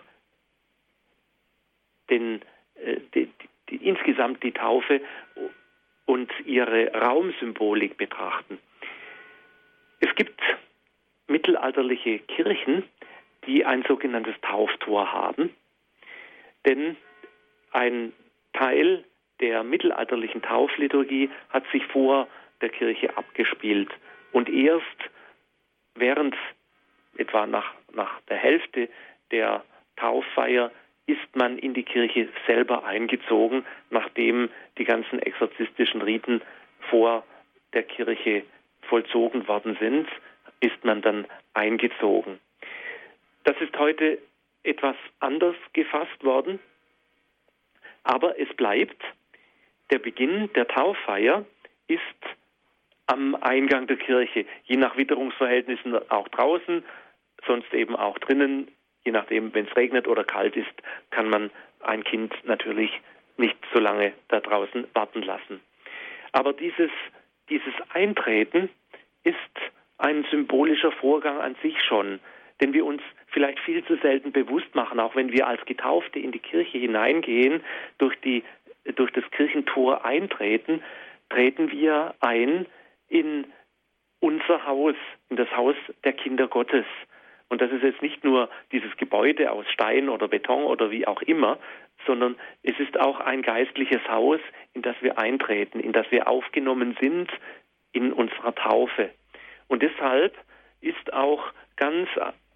[2.09, 2.41] den,
[2.75, 3.29] äh, die,
[3.69, 5.01] die, insgesamt die Taufe
[6.05, 8.59] und ihre Raumsymbolik betrachten.
[9.99, 10.41] Es gibt
[11.27, 12.83] mittelalterliche Kirchen,
[13.45, 15.55] die ein sogenanntes Tauftor haben,
[16.65, 16.97] denn
[17.71, 18.13] ein
[18.53, 19.03] Teil
[19.39, 22.27] der mittelalterlichen Taufliturgie hat sich vor
[22.61, 23.89] der Kirche abgespielt
[24.31, 24.85] und erst
[25.95, 26.35] während
[27.17, 28.89] etwa nach, nach der Hälfte
[29.31, 29.63] der
[29.95, 30.71] Tauffeier
[31.05, 36.41] ist man in die Kirche selber eingezogen, nachdem die ganzen exorzistischen Riten
[36.89, 37.25] vor
[37.73, 38.43] der Kirche
[38.83, 40.07] vollzogen worden sind,
[40.59, 42.39] ist man dann eingezogen.
[43.43, 44.19] Das ist heute
[44.63, 46.59] etwas anders gefasst worden.
[48.03, 49.01] Aber es bleibt,
[49.91, 51.45] der Beginn der Tauffeier
[51.87, 52.01] ist
[53.07, 56.83] am Eingang der Kirche, je nach Witterungsverhältnissen auch draußen,
[57.45, 58.67] sonst eben auch drinnen,
[59.03, 60.71] je nachdem, wenn es regnet oder kalt ist,
[61.09, 61.49] kann man
[61.79, 62.91] ein Kind natürlich
[63.37, 65.59] nicht so lange da draußen warten lassen.
[66.31, 66.91] Aber dieses,
[67.49, 68.69] dieses Eintreten
[69.23, 69.35] ist
[69.97, 72.19] ein symbolischer Vorgang an sich schon,
[72.61, 76.31] den wir uns vielleicht viel zu selten bewusst machen, auch wenn wir als Getaufte in
[76.31, 77.63] die Kirche hineingehen,
[77.97, 78.43] durch, die,
[78.95, 80.83] durch das Kirchentor eintreten,
[81.29, 82.65] treten wir ein
[83.09, 83.45] in
[84.19, 84.95] unser Haus,
[85.29, 86.85] in das Haus der Kinder Gottes.
[87.51, 91.21] Und das ist jetzt nicht nur dieses Gebäude aus Stein oder Beton oder wie auch
[91.21, 91.59] immer,
[92.07, 94.39] sondern es ist auch ein geistliches Haus,
[94.73, 97.29] in das wir eintreten, in das wir aufgenommen sind
[97.91, 99.09] in unserer Taufe.
[99.67, 100.33] Und deshalb
[100.79, 101.43] ist auch
[101.75, 102.07] ganz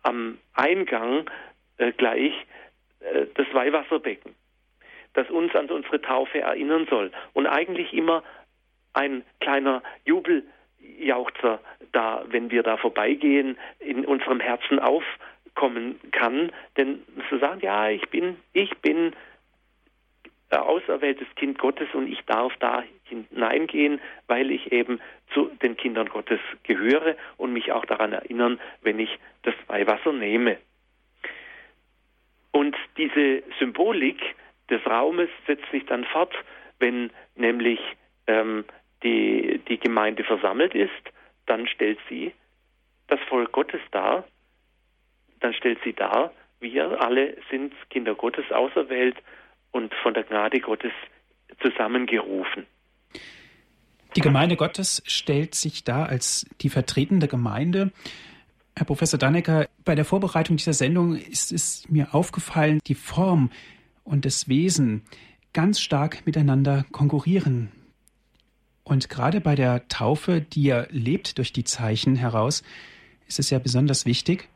[0.02, 1.30] am Eingang
[1.78, 2.34] äh, gleich
[3.02, 4.34] äh, das Weihwasserbecken,
[5.14, 8.24] das uns an unsere Taufe erinnern soll und eigentlich immer
[8.94, 9.84] ein kleiner
[11.06, 11.60] Jubeljauchzer
[11.92, 18.10] da, wenn wir da vorbeigehen, in unserem Herzen aufkommen kann, denn zu sagen, ja, ich
[18.10, 19.14] bin, ich bin
[20.52, 25.02] auserwähltes Kind Gottes und ich darf da hineingehen, weil ich eben
[25.34, 29.10] zu den Kindern Gottes gehöre und mich auch daran erinnern, wenn ich
[29.44, 30.58] das Weihwasser nehme.
[32.52, 34.22] Und diese Symbolik
[34.70, 36.34] des Raumes setzt sich dann fort,
[36.80, 37.80] wenn nämlich
[38.28, 38.64] ähm,
[39.06, 40.92] die, die Gemeinde versammelt ist,
[41.46, 42.34] dann stellt sie
[43.08, 44.26] das Volk Gottes dar,
[45.40, 49.16] dann stellt sie dar, wir alle sind Kinder Gottes auserwählt
[49.72, 50.92] und von der Gnade Gottes
[51.62, 52.66] zusammengerufen.
[54.16, 57.92] Die Gemeinde Gottes stellt sich da als die vertretende Gemeinde.
[58.76, 63.52] Herr Professor Dannecker, bei der Vorbereitung dieser Sendung ist es mir aufgefallen, die Form
[64.04, 65.04] und das Wesen
[65.54, 67.72] ganz stark miteinander konkurrieren.
[68.86, 72.64] Und gerade bei der Taufe, die ja lebt durch die Zeichen heraus,
[73.28, 74.48] ist es ja besonders wichtig,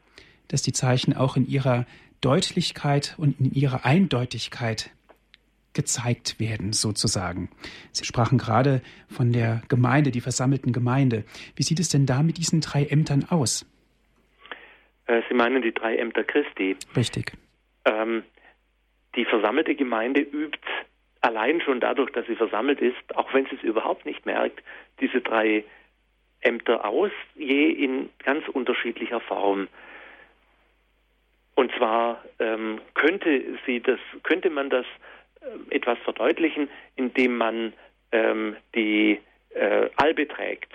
[0.48, 1.86] dass die Zeichen auch in ihrer
[2.22, 4.92] Deutlichkeit und in ihrer Eindeutigkeit
[5.74, 7.50] gezeigt werden, sozusagen.
[7.92, 11.24] Sie sprachen gerade von der Gemeinde, die versammelten Gemeinde.
[11.56, 13.66] Wie sieht es denn da mit diesen drei Ämtern aus?
[15.08, 16.76] Äh, Sie meinen die drei Ämter Christi.
[16.96, 17.34] Richtig.
[17.86, 18.24] Ähm,
[19.16, 20.60] die versammelte Gemeinde übt
[21.22, 24.64] allein schon dadurch, dass sie versammelt ist, auch wenn sie es überhaupt nicht merkt,
[25.00, 25.64] diese drei
[26.42, 29.68] Ämter aus, je in ganz unterschiedlicher Form.
[31.56, 34.86] Und zwar ähm, könnte sie das, könnte man das
[35.42, 37.74] äh, etwas verdeutlichen, indem man
[38.14, 40.72] ähm, die äh, Albe trägt.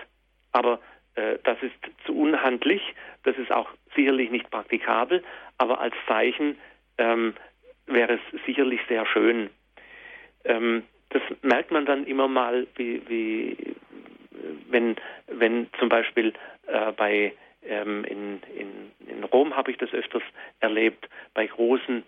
[0.52, 0.80] Aber
[1.14, 2.82] äh, das ist zu unhandlich,
[3.22, 5.24] das ist auch sicherlich nicht praktikabel,
[5.56, 6.58] aber als Zeichen
[6.98, 7.34] ähm,
[7.86, 9.48] wäre es sicherlich sehr schön.
[10.44, 13.56] Ähm, das merkt man dann immer mal, wie, wie
[14.68, 14.96] wenn,
[15.28, 16.32] wenn zum Beispiel
[16.66, 17.32] äh, bei
[17.66, 20.22] ähm, in, in, in Rom habe ich das öfters
[20.60, 22.02] erlebt, bei großen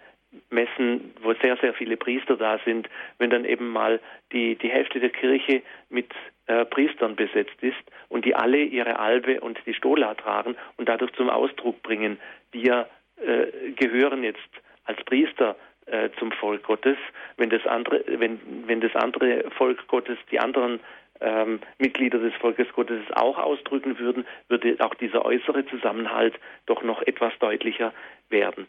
[0.51, 4.01] Messen, wo sehr, sehr viele Priester da sind, wenn dann eben mal
[4.33, 6.13] die, die Hälfte der Kirche mit
[6.47, 7.77] äh, Priestern besetzt ist
[8.09, 12.19] und die alle ihre Albe und die Stola tragen und dadurch zum Ausdruck bringen,
[12.53, 14.41] wir äh, gehören jetzt
[14.85, 16.97] als Priester äh, zum Volk Gottes.
[17.37, 20.81] Wenn das andere, wenn, wenn das andere Volk Gottes, die anderen
[21.21, 26.35] ähm, Mitglieder des Volkes Gottes auch ausdrücken würden, würde auch dieser äußere Zusammenhalt
[26.67, 27.93] doch noch etwas deutlicher
[28.29, 28.67] werden.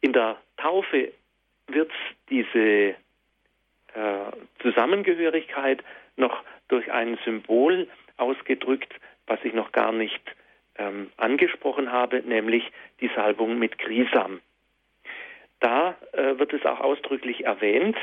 [0.00, 1.12] In der Taufe
[1.68, 1.92] wird
[2.28, 2.94] diese äh,
[4.60, 5.82] Zusammengehörigkeit
[6.16, 8.94] noch durch ein Symbol ausgedrückt,
[9.26, 10.20] was ich noch gar nicht
[10.76, 14.40] ähm, angesprochen habe, nämlich die Salbung mit Grisam.
[15.60, 17.96] Da äh, wird es auch ausdrücklich erwähnt.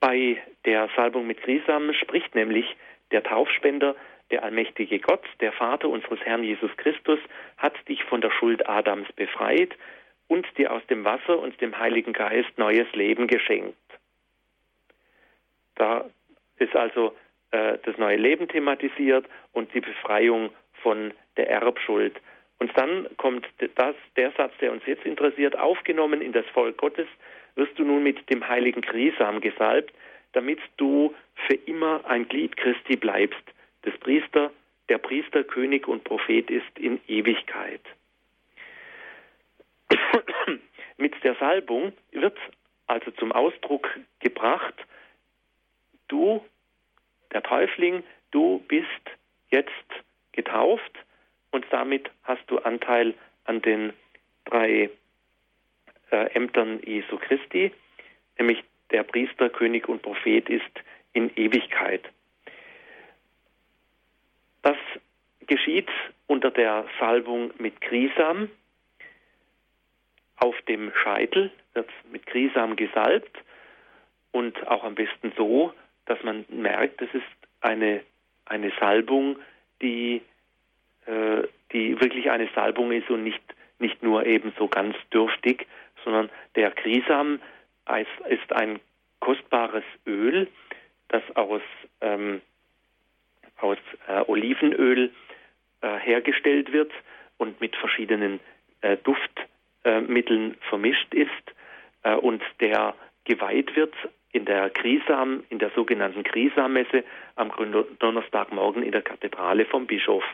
[0.00, 2.76] Bei der Salbung mit Grisam spricht nämlich
[3.10, 3.94] der Taufspender,
[4.30, 7.20] der allmächtige Gott, der Vater unseres Herrn Jesus Christus,
[7.58, 9.74] hat dich von der Schuld Adams befreit
[10.28, 13.76] und dir aus dem Wasser und dem Heiligen Geist neues Leben geschenkt.
[15.76, 16.04] Da
[16.58, 17.14] ist also
[17.52, 20.50] äh, das neue Leben thematisiert und die Befreiung
[20.82, 22.16] von der Erbschuld.
[22.58, 27.06] Und dann kommt das, der Satz, der uns jetzt interessiert, aufgenommen in das Volk Gottes,
[27.54, 29.92] wirst du nun mit dem heiligen Grisam gesalbt,
[30.32, 31.14] damit du
[31.46, 33.42] für immer ein Glied Christi bleibst,
[33.84, 34.50] des Priester,
[34.88, 37.80] der Priester, König und Prophet ist in Ewigkeit.
[40.96, 42.38] Mit der Salbung wird
[42.86, 43.88] also zum Ausdruck
[44.20, 44.74] gebracht,
[46.08, 46.44] du,
[47.32, 48.86] der Täufling, du bist
[49.50, 49.70] jetzt
[50.32, 50.92] getauft
[51.56, 53.14] und damit hast du Anteil
[53.44, 53.94] an den
[54.44, 54.90] drei
[56.10, 57.72] äh, Ämtern Jesu Christi,
[58.38, 60.70] nämlich der Priester, König und Prophet ist
[61.14, 62.02] in Ewigkeit.
[64.60, 64.76] Das
[65.46, 65.88] geschieht
[66.26, 68.50] unter der Salbung mit Grisam,
[70.36, 73.34] auf dem Scheitel wird mit Grisam gesalbt
[74.30, 75.72] und auch am besten so,
[76.04, 77.24] dass man merkt, es ist
[77.62, 78.02] eine,
[78.44, 79.38] eine Salbung,
[79.80, 80.20] die,
[81.06, 83.42] äh, die wirklich eine Salbung ist und nicht,
[83.78, 85.66] nicht nur eben so ganz dürftig,
[86.04, 87.40] sondern der Grisam
[88.28, 88.80] ist, ein
[89.20, 90.48] kostbares Öl,
[91.08, 91.62] das aus,
[92.00, 92.40] ähm,
[93.58, 95.10] aus äh, Olivenöl
[95.80, 96.92] äh, hergestellt wird
[97.38, 98.40] und mit verschiedenen
[98.80, 99.30] äh, Duft
[99.84, 100.00] äh,
[100.68, 101.30] vermischt ist
[102.02, 103.94] äh, und der geweiht wird
[104.32, 107.04] in der Krisam, in der sogenannten Krisammesse
[107.36, 107.50] am
[107.98, 110.24] Donnerstagmorgen in der Kathedrale vom Bischof.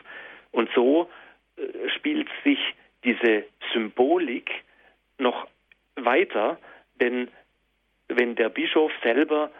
[0.53, 1.09] Und so
[1.57, 2.59] äh, spielt sich
[3.03, 4.49] diese Symbolik
[5.17, 5.47] noch
[5.95, 6.57] weiter,
[7.01, 7.27] denn
[8.07, 9.51] wenn der Bischof selber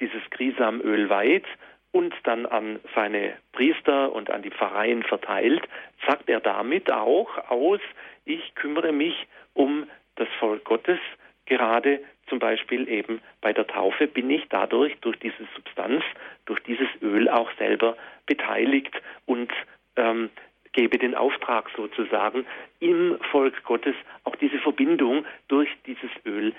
[0.00, 1.44] dieses Krisamöl weiht
[1.92, 5.62] und dann an seine Priester und an die Pfarreien verteilt,
[6.06, 7.80] sagt er damit auch aus,
[8.24, 10.98] ich kümmere mich um das Volk Gottes,
[11.46, 16.04] gerade zum Beispiel eben bei der Taufe bin ich dadurch, durch diese Substanz,
[16.44, 18.94] durch dieses Öl auch selber beteiligt
[19.26, 19.50] und
[19.98, 20.30] ähm,
[20.72, 22.46] gebe den Auftrag sozusagen,
[22.80, 23.94] im Volk Gottes
[24.24, 26.54] auch diese Verbindung durch dieses Öl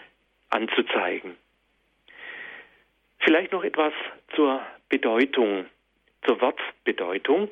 [0.49, 1.35] anzuzeigen.
[3.19, 3.93] Vielleicht noch etwas
[4.35, 5.65] zur Bedeutung,
[6.25, 7.49] zur Wortbedeutung.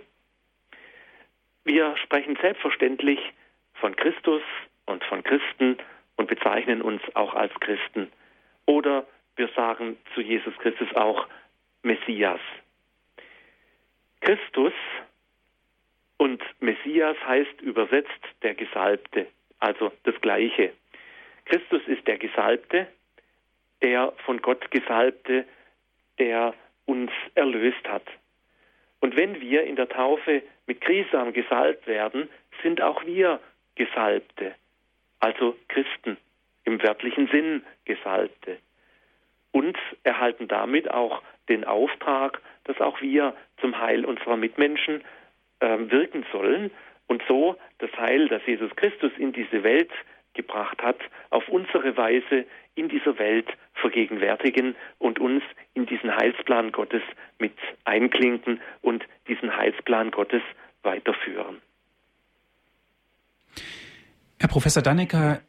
[1.64, 3.20] Wir sprechen selbstverständlich
[3.76, 4.42] von Christus
[4.86, 5.78] und von Christen
[6.16, 8.12] und bezeichnen uns auch als Christen.
[8.66, 11.28] Oder wir sagen zu Jesus Christus auch
[11.84, 12.40] Messias.
[14.22, 14.74] Christus
[16.18, 18.12] und Messias heißt übersetzt
[18.42, 19.28] der Gesalbte,
[19.60, 20.74] also das Gleiche.
[21.46, 22.88] Christus ist der Gesalbte,
[23.82, 25.46] der von Gott Gesalbte,
[26.20, 26.54] der
[26.86, 28.06] uns erlöst hat.
[29.00, 32.30] Und wenn wir in der Taufe mit Grisam gesalbt werden,
[32.64, 33.40] sind auch wir
[33.76, 34.56] Gesalbte,
[35.20, 36.18] also Christen
[36.64, 38.58] im wörtlichen Sinn Gesalbte.
[39.52, 45.04] Und erhalten damit auch den Auftrag, dass auch wir zum Heil unserer Mitmenschen
[45.60, 46.72] wirken sollen
[47.08, 49.92] und so das Heil, das Jesus Christus in diese Welt
[50.34, 51.00] gebracht hat,
[51.32, 52.46] auf unsere Weise
[52.76, 55.44] in dieser Welt vergegenwärtigen und uns
[55.74, 57.02] in diesen Heilsplan Gottes
[57.40, 57.54] mit
[57.86, 60.42] einklinken und diesen Heilsplan Gottes
[60.84, 61.62] weiterführen.
[64.40, 65.42] Herr Professor Dannecker,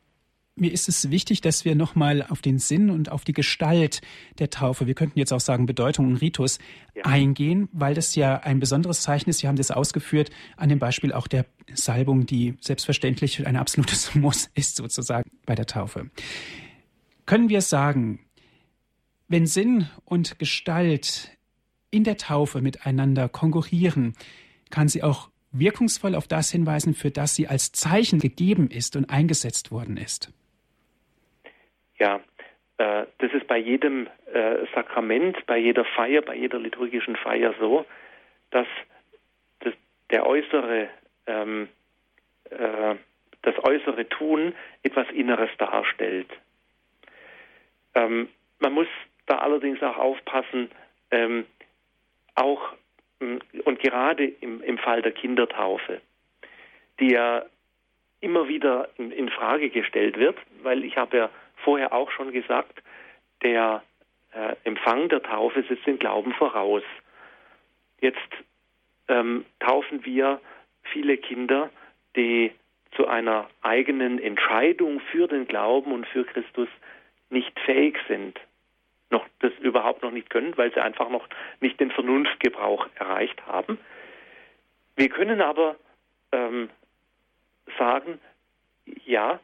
[0.61, 4.01] mir ist es wichtig, dass wir nochmal auf den Sinn und auf die Gestalt
[4.39, 6.59] der Taufe, wir könnten jetzt auch sagen Bedeutung und Ritus,
[6.95, 7.05] ja.
[7.05, 9.39] eingehen, weil das ja ein besonderes Zeichen ist.
[9.39, 14.51] Sie haben das ausgeführt an dem Beispiel auch der Salbung, die selbstverständlich ein absolutes Muss
[14.55, 16.11] ist sozusagen bei der Taufe.
[17.27, 18.21] Können wir sagen,
[19.29, 21.31] wenn Sinn und Gestalt
[21.91, 24.15] in der Taufe miteinander konkurrieren,
[24.71, 29.11] kann sie auch wirkungsvoll auf das hinweisen, für das sie als Zeichen gegeben ist und
[29.11, 30.33] eingesetzt worden ist.
[31.99, 32.21] Ja,
[32.79, 37.85] äh, das ist bei jedem äh, Sakrament, bei jeder Feier, bei jeder liturgischen Feier so,
[38.51, 38.67] dass
[39.61, 39.75] das,
[40.11, 40.89] der äußere,
[41.27, 41.69] ähm,
[42.51, 42.95] äh,
[43.43, 46.29] das äußere Tun etwas Inneres darstellt.
[47.95, 48.29] Ähm,
[48.61, 48.89] man muss
[49.27, 50.71] da allerdings auch aufpassen,
[51.11, 51.47] ähm,
[52.35, 52.75] auch
[53.65, 56.01] und gerade im, im Fall der Kindertaufe,
[57.01, 57.45] die ja
[58.21, 61.31] immer wieder in, in Frage gestellt wird, weil ich habe ja
[61.69, 62.83] vorher auch schon gesagt,
[63.43, 63.83] der
[64.33, 66.83] äh, Empfang der Taufe setzt den Glauben voraus.
[68.01, 68.31] Jetzt
[69.09, 70.41] ähm, taufen wir
[70.93, 71.69] viele Kinder,
[72.17, 72.53] die
[72.93, 76.69] zu einer eigenen Entscheidung für den Glauben und für Christus
[77.29, 78.41] nicht fähig sind
[79.11, 81.27] noch das überhaupt noch nicht können, weil sie einfach noch
[81.61, 83.79] nicht den Vernunftgebrauch erreicht haben.
[84.97, 85.77] Wir können aber
[86.33, 86.69] ähm,
[87.79, 88.19] sagen,
[89.05, 89.41] ja,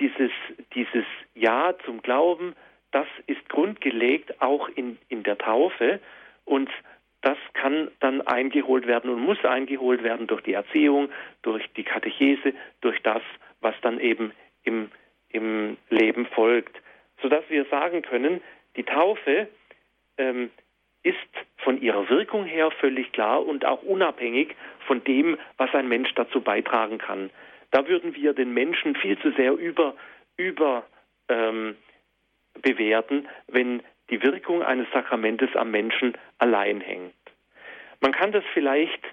[0.00, 0.30] dieses,
[0.74, 2.54] dieses Ja zum Glauben,
[2.90, 6.00] das ist grundgelegt auch in, in der Taufe
[6.44, 6.70] und
[7.20, 11.08] das kann dann eingeholt werden und muss eingeholt werden durch die Erziehung,
[11.42, 13.22] durch die Katechese, durch das,
[13.60, 14.32] was dann eben
[14.62, 14.90] im,
[15.30, 16.80] im Leben folgt,
[17.20, 18.40] sodass wir sagen können,
[18.76, 19.48] die Taufe
[20.16, 20.50] ähm,
[21.02, 21.16] ist
[21.58, 24.54] von ihrer Wirkung her völlig klar und auch unabhängig
[24.86, 27.30] von dem, was ein Mensch dazu beitragen kann.
[27.70, 29.94] Da würden wir den Menschen viel zu sehr über,
[30.36, 30.84] über
[31.28, 31.76] ähm,
[32.62, 37.14] bewerten, wenn die Wirkung eines Sakramentes am Menschen allein hängt.
[38.00, 39.04] Man kann das vielleicht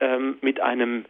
[0.00, 1.04] ähm, mit einem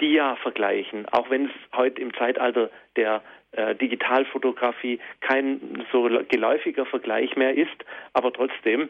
[0.00, 3.22] Dia vergleichen, auch wenn es heute im Zeitalter der
[3.52, 7.84] äh, Digitalfotografie kein so geläufiger Vergleich mehr ist,
[8.14, 8.88] aber trotzdem,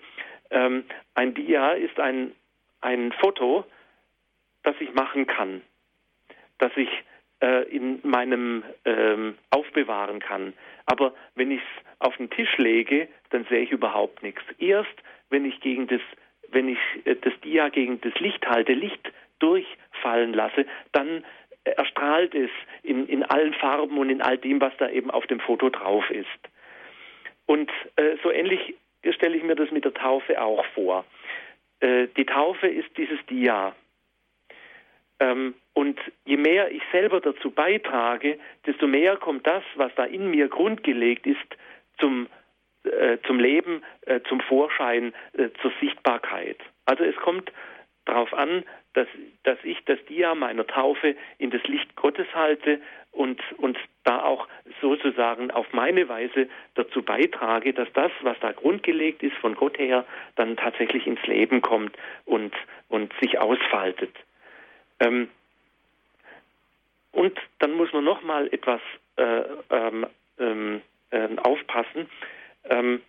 [0.50, 0.84] ähm,
[1.14, 2.32] ein Dia ist ein,
[2.80, 3.64] ein Foto,
[4.62, 5.62] das ich machen kann,
[6.60, 6.88] das ich
[7.40, 10.52] äh, in meinem ähm, aufbewahren kann.
[10.86, 14.42] Aber wenn ich es auf den Tisch lege, dann sehe ich überhaupt nichts.
[14.58, 14.94] Erst
[15.30, 16.00] wenn ich gegen das,
[16.48, 21.24] wenn ich äh, das Dia gegen das Licht halte, Licht durchfallen lasse, dann
[21.64, 22.50] erstrahlt es
[22.82, 26.08] in, in allen Farben und in all dem, was da eben auf dem Foto drauf
[26.10, 26.26] ist.
[27.46, 28.74] Und äh, so ähnlich
[29.10, 31.04] stelle ich mir das mit der Taufe auch vor.
[31.80, 33.74] Äh, die Taufe ist dieses Dia.
[35.18, 40.30] Ähm, und je mehr ich selber dazu beitrage, desto mehr kommt das, was da in
[40.30, 41.38] mir grundgelegt ist,
[41.98, 42.28] zum,
[42.84, 46.58] äh, zum Leben, äh, zum Vorschein, äh, zur Sichtbarkeit.
[46.86, 47.52] Also es kommt
[48.04, 48.64] darauf an,
[48.94, 49.06] dass,
[49.44, 52.80] dass ich das Dia meiner Taufe in das Licht Gottes halte
[53.12, 54.48] und, und da auch
[54.80, 60.04] sozusagen auf meine Weise dazu beitrage, dass das, was da grundgelegt ist von Gott her,
[60.34, 62.52] dann tatsächlich ins Leben kommt und,
[62.88, 64.14] und sich ausfaltet.
[64.98, 65.28] Ähm,
[67.12, 68.80] und dann muss man nochmal etwas
[69.16, 72.08] äh, ähm, äh, aufpassen.
[72.64, 73.02] Ähm,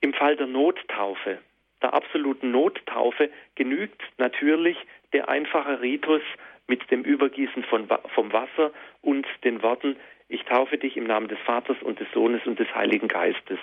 [0.00, 1.38] Im Fall der Nottaufe
[1.84, 4.78] der absoluten Nottaufe genügt natürlich
[5.12, 6.22] der einfache Ritus
[6.66, 9.96] mit dem Übergießen von, vom Wasser und den Worten,
[10.30, 13.58] ich taufe dich im Namen des Vaters und des Sohnes und des Heiligen Geistes.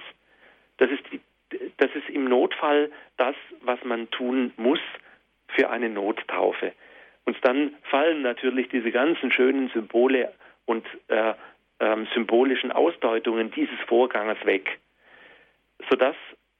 [0.78, 1.04] Das ist,
[1.78, 4.80] das ist im Notfall das, was man tun muss
[5.48, 6.74] für eine Nottaufe.
[7.26, 10.32] Und dann fallen natürlich diese ganzen schönen Symbole
[10.65, 11.34] und äh,
[11.80, 14.80] äh, symbolischen Ausdeutungen dieses Vorganges weg,
[15.89, 16.15] sodass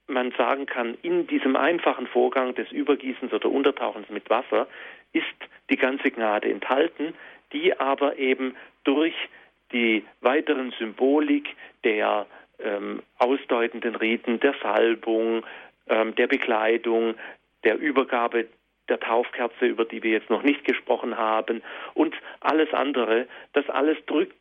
[0.08, 4.68] man sagen kann, in diesem einfachen Vorgang des Übergießens oder Untertauchens mit Wasser
[5.14, 5.26] ist
[5.70, 7.14] die ganze Gnade enthalten,
[7.54, 9.16] die aber eben durch
[9.72, 12.26] die weiteren Symbolik der
[12.60, 15.46] ähm, ausdeutenden Riten, der Salbung,
[15.88, 17.16] ähm, der Bekleidung,
[17.64, 18.48] der Übergabe
[18.92, 21.64] der Taufkerze, über die wir jetzt noch nicht gesprochen haben,
[21.96, 24.36] und alles andere, das alles drückt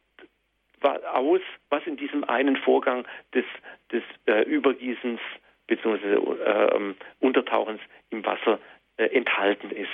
[0.83, 3.45] aus, was in diesem einen Vorgang des,
[3.93, 5.21] des äh, Übergießens
[5.67, 6.15] bzw.
[6.15, 7.81] Äh, Untertauchens
[8.11, 8.59] im Wasser
[8.97, 9.89] äh, enthalten ist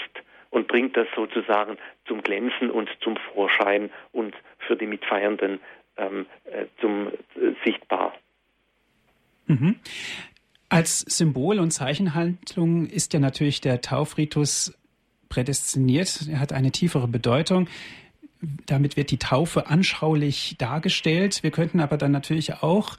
[0.50, 1.76] und bringt das sozusagen
[2.06, 5.60] zum Glänzen und zum Vorschein und für die Mitfeiernden
[5.96, 8.14] ähm, äh, zum äh, sichtbar.
[9.46, 9.76] Mhm.
[10.68, 14.76] Als Symbol und Zeichenhandlung ist ja natürlich der Taufritus
[15.28, 16.28] prädestiniert.
[16.28, 17.68] Er hat eine tiefere Bedeutung.
[18.66, 21.42] Damit wird die Taufe anschaulich dargestellt.
[21.42, 22.96] Wir könnten aber dann natürlich auch,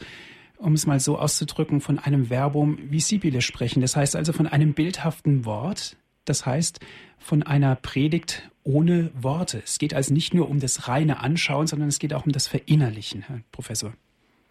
[0.57, 3.81] um es mal so auszudrücken, von einem Verbum visibile sprechen.
[3.81, 5.97] Das heißt also von einem bildhaften Wort.
[6.25, 6.79] Das heißt
[7.19, 9.61] von einer Predigt ohne Worte.
[9.63, 12.47] Es geht also nicht nur um das reine Anschauen, sondern es geht auch um das
[12.47, 13.93] Verinnerlichen, Herr Professor.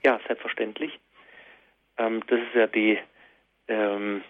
[0.05, 0.96] Ja, selbstverständlich.
[1.99, 2.99] Ähm, das ist ja die,
[3.69, 4.23] ähm,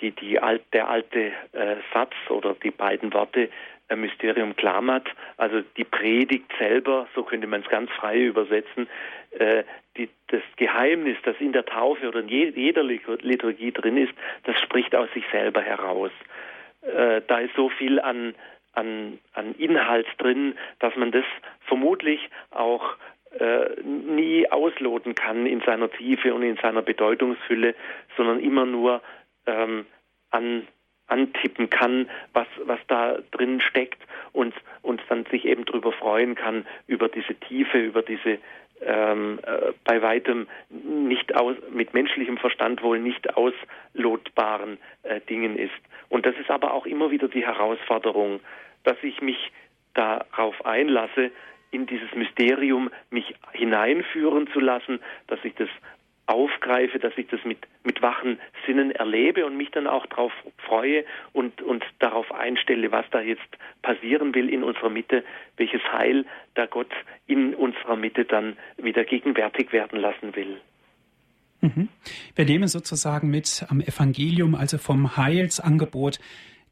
[0.00, 3.50] die, die alt, der alte äh, Satz oder die beiden Worte
[3.88, 8.88] äh, Mysterium Clamat, also die Predigt selber, so könnte man es ganz frei übersetzen,
[9.32, 9.64] äh,
[9.96, 14.12] die, das Geheimnis, das in der Taufe oder in je, jeder Liturgie drin ist,
[14.44, 16.12] das spricht aus sich selber heraus.
[16.82, 18.34] Äh, da ist so viel an,
[18.72, 21.24] an, an Inhalt drin, dass man das
[21.66, 22.20] vermutlich
[22.50, 22.96] auch
[23.84, 27.74] nie ausloten kann in seiner Tiefe und in seiner Bedeutungsfülle,
[28.16, 29.02] sondern immer nur
[29.46, 29.86] ähm,
[30.30, 30.66] an,
[31.06, 34.00] antippen kann, was, was da drin steckt
[34.32, 38.38] und, und dann sich eben darüber freuen kann, über diese Tiefe, über diese
[38.82, 45.72] ähm, äh, bei weitem nicht aus, mit menschlichem Verstand wohl nicht auslotbaren äh, Dingen ist.
[46.08, 48.40] Und das ist aber auch immer wieder die Herausforderung,
[48.84, 49.52] dass ich mich
[49.94, 51.30] darauf einlasse,
[51.70, 55.68] in dieses Mysterium mich hineinführen zu lassen, dass ich das
[56.30, 61.04] aufgreife, dass ich das mit, mit wachen Sinnen erlebe und mich dann auch darauf freue
[61.32, 63.48] und, und darauf einstelle, was da jetzt
[63.82, 65.24] passieren will in unserer Mitte,
[65.56, 66.90] welches Heil da Gott
[67.26, 70.60] in unserer Mitte dann wieder gegenwärtig werden lassen will.
[71.62, 71.88] Mhm.
[72.36, 76.20] Wir nehmen sozusagen mit am Evangelium, also vom Heilsangebot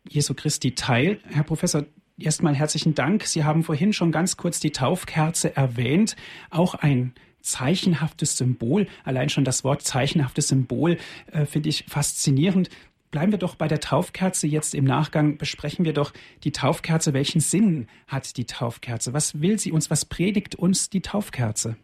[0.09, 1.19] Jesu Christi teil.
[1.29, 1.85] Herr Professor,
[2.21, 3.23] erstmal herzlichen Dank.
[3.25, 6.17] Sie haben vorhin schon ganz kurz die Taufkerze erwähnt.
[6.51, 8.87] Auch ein zeichenhaftes Symbol.
[9.05, 10.97] Allein schon das Wort zeichenhaftes Symbol
[11.33, 12.71] äh, finde ich faszinierend.
[13.11, 15.39] Bleiben wir doch bei der Taufkerze jetzt im Nachgang.
[15.39, 16.13] Besprechen wir doch
[16.45, 17.15] die Taufkerze.
[17.15, 19.15] Welchen Sinn hat die Taufkerze?
[19.15, 19.91] Was will sie uns?
[19.91, 21.77] Was predigt uns die Taufkerze?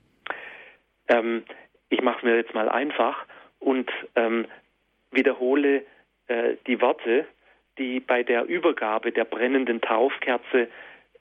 [1.09, 1.45] Ähm,
[1.89, 3.17] ich mache es mir jetzt mal einfach
[3.59, 4.47] und ähm,
[5.13, 5.85] wiederhole
[6.27, 7.27] äh, die Worte,
[7.79, 10.69] die bei der Übergabe der brennenden Taufkerze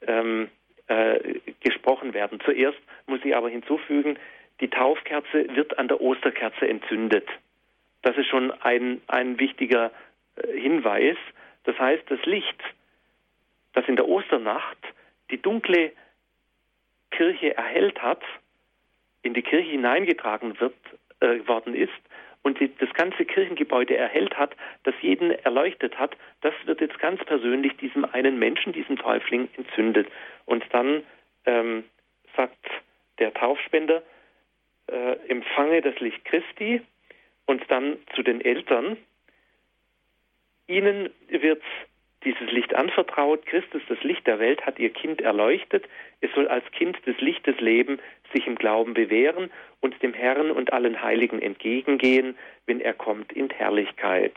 [0.06, 0.48] ähm,
[0.86, 2.40] äh, gesprochen werden.
[2.44, 4.18] Zuerst muss ich aber hinzufügen,
[4.60, 7.28] die Taufkerze wird an der Osterkerze entzündet.
[8.02, 9.90] Das ist schon ein, ein wichtiger
[10.36, 11.16] äh, Hinweis.
[11.64, 12.62] Das heißt, das Licht,
[13.72, 14.78] das in der Osternacht
[15.30, 15.92] die dunkle
[17.10, 18.22] Kirche erhellt hat,
[19.22, 20.76] in die Kirche hineingetragen wird,
[21.20, 21.92] äh, worden ist,
[22.44, 27.24] und die, das ganze Kirchengebäude erhellt hat, das jeden erleuchtet hat, das wird jetzt ganz
[27.24, 30.06] persönlich diesem einen Menschen, diesem Täufling entzündet.
[30.44, 31.02] Und dann
[31.46, 31.84] ähm,
[32.36, 32.70] sagt
[33.18, 34.02] der Taufspender,
[34.88, 36.82] äh, empfange das Licht Christi
[37.46, 38.98] und dann zu den Eltern,
[40.66, 41.62] ihnen wird
[42.24, 43.46] dieses Licht anvertraut.
[43.46, 45.84] Christus, das Licht der Welt, hat ihr Kind erleuchtet.
[46.20, 47.98] Es soll als Kind des Lichtes leben,
[48.32, 49.50] sich im Glauben bewähren
[49.80, 54.34] und dem Herrn und allen Heiligen entgegengehen, wenn er kommt in Herrlichkeit.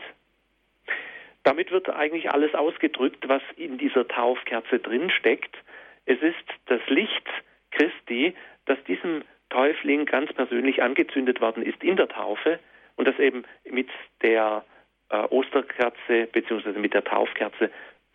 [1.44, 5.56] Damit wird eigentlich alles ausgedrückt, was in dieser Taufkerze drinsteckt.
[6.04, 6.36] Es ist
[6.66, 7.26] das Licht
[7.70, 8.34] Christi,
[8.66, 12.58] das diesem Täufling ganz persönlich angezündet worden ist in der Taufe
[12.96, 13.88] und das eben mit
[14.22, 14.64] der
[15.10, 16.78] äh, Osterkerze bzw.
[16.78, 17.70] mit der Taufkerze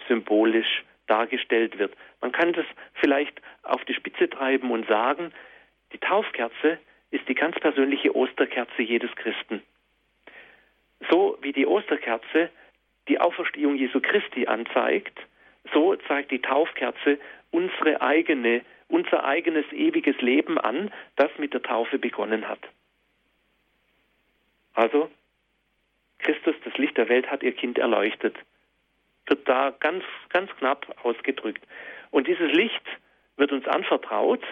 [0.08, 1.94] symbolisch dargestellt wird.
[2.22, 5.34] Man kann das vielleicht auf die Spitze treiben und sagen,
[5.92, 6.80] die Taufkerze
[7.12, 9.62] ist die ganz persönliche Osterkerze jedes Christen.
[11.10, 12.50] So wie die Osterkerze
[13.08, 15.20] die Auferstehung Jesu Christi anzeigt,
[15.74, 17.20] so zeigt die Taufkerze
[17.52, 22.60] unsere eigene, unser eigenes ewiges Leben an, das mit der Taufe begonnen hat.
[24.74, 25.10] Also
[26.24, 28.36] Christus, das Licht der Welt, hat ihr Kind erleuchtet.
[29.28, 31.64] Wird da ganz, ganz knapp ausgedrückt.
[32.12, 32.84] Und dieses Licht
[33.38, 34.44] wird uns anvertraut,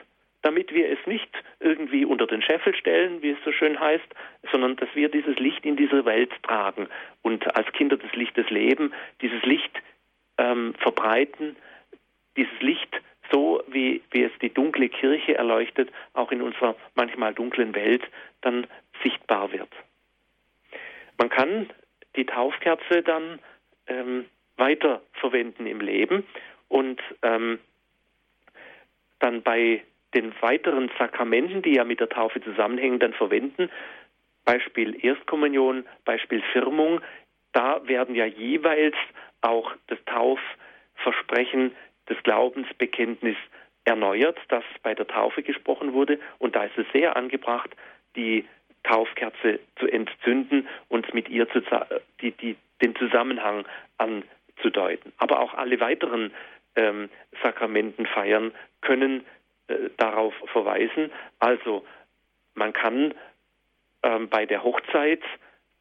[0.42, 4.08] damit wir es nicht irgendwie unter den Scheffel stellen, wie es so schön heißt,
[4.52, 6.88] sondern dass wir dieses Licht in diese Welt tragen
[7.22, 9.72] und als Kinder des Lichtes leben, dieses Licht
[10.38, 11.56] ähm, verbreiten,
[12.38, 13.02] dieses Licht
[13.32, 18.04] so, wie, wie es die dunkle Kirche erleuchtet, auch in unserer manchmal dunklen Welt
[18.42, 18.68] dann
[19.04, 19.70] sichtbar wird.
[21.22, 21.70] Man kann
[22.16, 23.38] die Taufkerze dann
[23.86, 24.26] ähm,
[24.58, 26.26] weiter verwenden im Leben
[26.68, 27.60] und ähm,
[29.20, 29.84] dann bei
[30.16, 33.70] den weiteren Sakramenten, die ja mit der Taufe zusammenhängen, dann verwenden.
[34.46, 37.02] Beispiel Erstkommunion, Beispiel Firmung.
[37.54, 38.96] Da werden ja jeweils
[39.42, 41.76] auch das Taufversprechen,
[42.08, 43.38] das Glaubensbekenntnis
[43.86, 46.20] erneuert, das bei der Taufe gesprochen wurde.
[46.40, 47.70] Und da ist es sehr angebracht,
[48.16, 48.48] die
[48.84, 51.62] Taufkerze zu entzünden und mit ihr zu,
[52.22, 53.66] die, die, den Zusammenhang
[53.98, 55.14] anzudeuten.
[55.18, 56.34] Aber auch alle weiteren
[56.76, 57.10] ähm,
[57.44, 58.52] Sakramentenfeiern
[58.82, 59.26] können
[59.68, 61.12] äh, darauf verweisen.
[61.40, 61.86] Also
[62.56, 63.14] man kann
[64.04, 65.22] ähm, bei der Hochzeit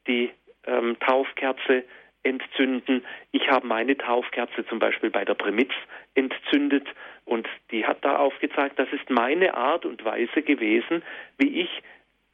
[0.07, 0.31] die
[0.67, 1.85] ähm, Taufkerze
[2.23, 3.05] entzünden.
[3.33, 5.73] Ich habe meine Taufkerze zum Beispiel bei der Primitz
[6.15, 6.87] entzündet
[7.25, 11.03] und die hat da aufgezeigt, das ist meine Art und Weise gewesen,
[11.39, 11.83] wie ich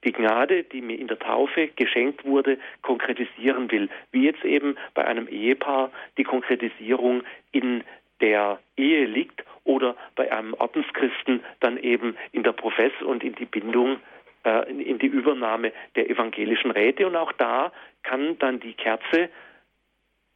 [0.06, 3.90] die Gnade, die mir in der Taufe geschenkt wurde, konkretisieren will.
[4.12, 7.82] Wie jetzt eben bei einem Ehepaar die Konkretisierung in
[8.20, 13.44] der Ehe liegt oder bei einem Ordenschristen dann eben in der Profess und in die
[13.44, 13.98] Bindung,
[14.44, 17.06] äh, in, in die Übernahme der evangelischen Räte.
[17.06, 17.72] Und auch da
[18.04, 19.28] kann dann die Kerze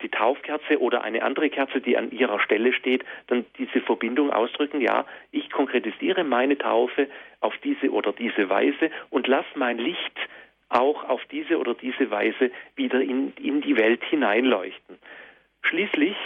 [0.03, 4.81] die Taufkerze oder eine andere Kerze, die an ihrer Stelle steht, dann diese Verbindung ausdrücken,
[4.81, 7.09] ja, ich konkretisiere meine Taufe
[7.41, 10.17] auf diese oder diese Weise und lass mein Licht
[10.69, 14.99] auch auf diese oder diese Weise wieder in, in die Welt hineinleuchten.
[15.63, 16.17] Schließlich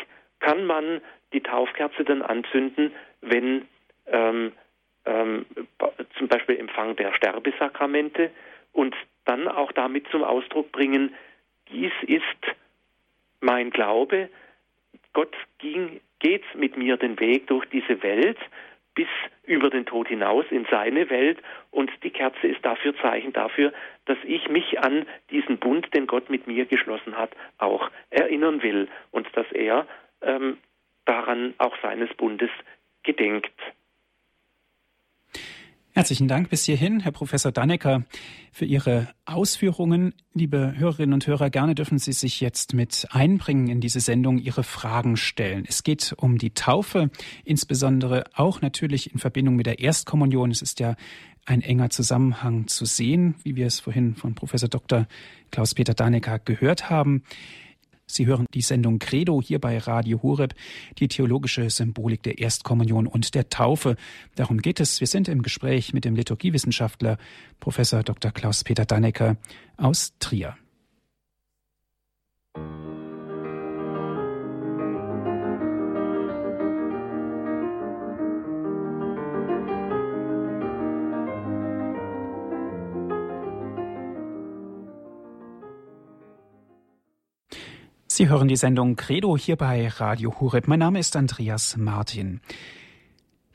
[0.41, 1.01] kann man
[1.33, 3.67] die Taufkerze dann anzünden, wenn
[4.07, 4.53] ähm,
[5.07, 5.47] ähm,
[6.19, 8.31] zum Beispiel Empfang der Sterbesakramente
[8.73, 8.95] und
[9.25, 11.15] dann auch damit zum Ausdruck bringen,
[11.71, 12.23] dies ist
[13.45, 14.29] mein Glaube,
[15.13, 18.39] Gott ging, geht mit mir den Weg durch diese Welt
[18.95, 19.09] bis
[19.43, 21.39] über den Tod hinaus in seine Welt
[21.71, 23.73] und die Kerze ist dafür Zeichen dafür,
[24.07, 28.89] dass ich mich an diesen Bund, den Gott mit mir geschlossen hat, auch erinnern will
[29.11, 29.87] und dass er
[30.23, 30.59] ähm,
[31.05, 32.51] daran auch seines Bundes
[33.03, 33.53] gedenkt.
[35.97, 38.03] Herzlichen Dank bis hierhin, Herr Professor Dannecker,
[38.51, 40.13] für Ihre Ausführungen.
[40.33, 44.65] Liebe Hörerinnen und Hörer, gerne dürfen Sie sich jetzt mit einbringen in diese Sendung, Ihre
[44.65, 45.65] Fragen stellen.
[45.69, 47.11] Es geht um die Taufe,
[47.45, 50.51] insbesondere auch natürlich in Verbindung mit der Erstkommunion.
[50.51, 50.97] Es ist ja
[51.47, 55.07] ein enger Zusammenhang zu sehen, wie wir es vorhin von Professor Dr.
[55.53, 57.23] Klaus-Peter Dannecker gehört haben.
[58.07, 60.55] Sie hören die Sendung Credo hier bei Radio Horeb,
[60.99, 63.97] die theologische Symbolik der Erstkommunion und der Taufe.
[64.35, 65.01] Darum geht es.
[65.01, 67.19] Wir sind im Gespräch mit dem Liturgiewissenschaftler
[67.61, 68.31] Professor Dr.
[68.31, 69.37] Klaus-Peter Dannecker
[69.77, 70.57] aus Trier.
[88.17, 90.69] Sie hören die Sendung Credo hier bei Radio Hureb.
[90.69, 92.41] Mein Name ist Andreas Martin.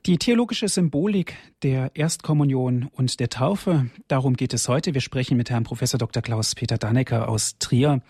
[0.06, 4.94] Die theologische Symbolik der Erstkommunion und der Taufe, darum geht es heute.
[4.94, 6.22] Wir sprechen mit Herrn Professor Dr.
[6.22, 8.02] Klaus-Peter Dannecker aus Trier.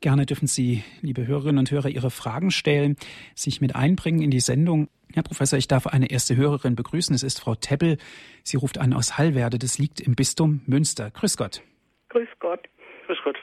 [0.00, 2.96] Gerne dürfen Sie, liebe Hörerinnen und Hörer, Ihre Fragen stellen,
[3.34, 4.88] sich mit einbringen in die Sendung.
[5.12, 7.14] Herr Professor, ich darf eine erste Hörerin begrüßen.
[7.14, 7.98] Es ist Frau Teppel.
[8.42, 9.58] Sie ruft an aus Hallwerde.
[9.58, 11.10] Das liegt im Bistum Münster.
[11.10, 11.60] Grüß Gott.
[12.08, 12.60] Grüß Gott.
[13.06, 13.36] Grüß Gott.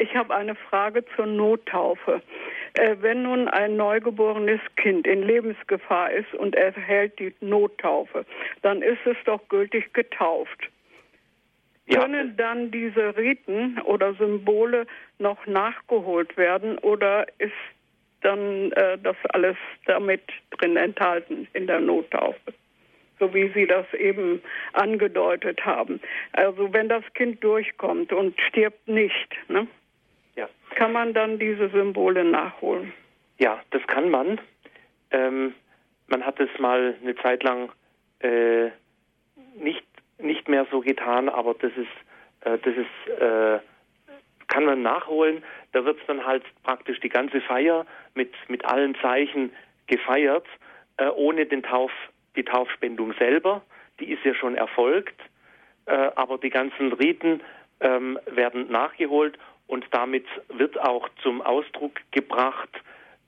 [0.00, 2.22] Ich habe eine Frage zur Nottaufe.
[2.72, 8.24] Äh, wenn nun ein neugeborenes Kind in Lebensgefahr ist und erhält die Nottaufe,
[8.62, 10.70] dann ist es doch gültig getauft.
[11.86, 12.00] Ja.
[12.00, 14.86] Können dann diese Riten oder Symbole
[15.18, 17.52] noch nachgeholt werden oder ist
[18.22, 20.22] dann äh, das alles damit
[20.52, 22.54] drin enthalten in der Nottaufe?
[23.18, 24.40] so wie Sie das eben
[24.72, 26.00] angedeutet haben.
[26.32, 29.66] Also wenn das Kind durchkommt und stirbt nicht, ne?
[30.74, 32.92] Kann man dann diese Symbole nachholen?
[33.38, 34.40] Ja, das kann man.
[35.10, 35.54] Ähm,
[36.08, 37.70] man hat es mal eine Zeit lang
[38.20, 38.70] äh,
[39.56, 39.84] nicht,
[40.18, 43.58] nicht mehr so getan, aber das ist, äh, das ist, äh,
[44.48, 45.42] kann man nachholen.
[45.72, 49.52] Da wird es dann halt praktisch die ganze Feier mit, mit allen Zeichen
[49.86, 50.46] gefeiert,
[50.98, 51.92] äh, ohne den Tauf,
[52.36, 53.62] die Taufspendung selber.
[54.00, 55.20] Die ist ja schon erfolgt,
[55.86, 57.40] äh, aber die ganzen Riten
[57.80, 59.38] ähm, werden nachgeholt
[59.70, 62.70] und damit wird auch zum Ausdruck gebracht,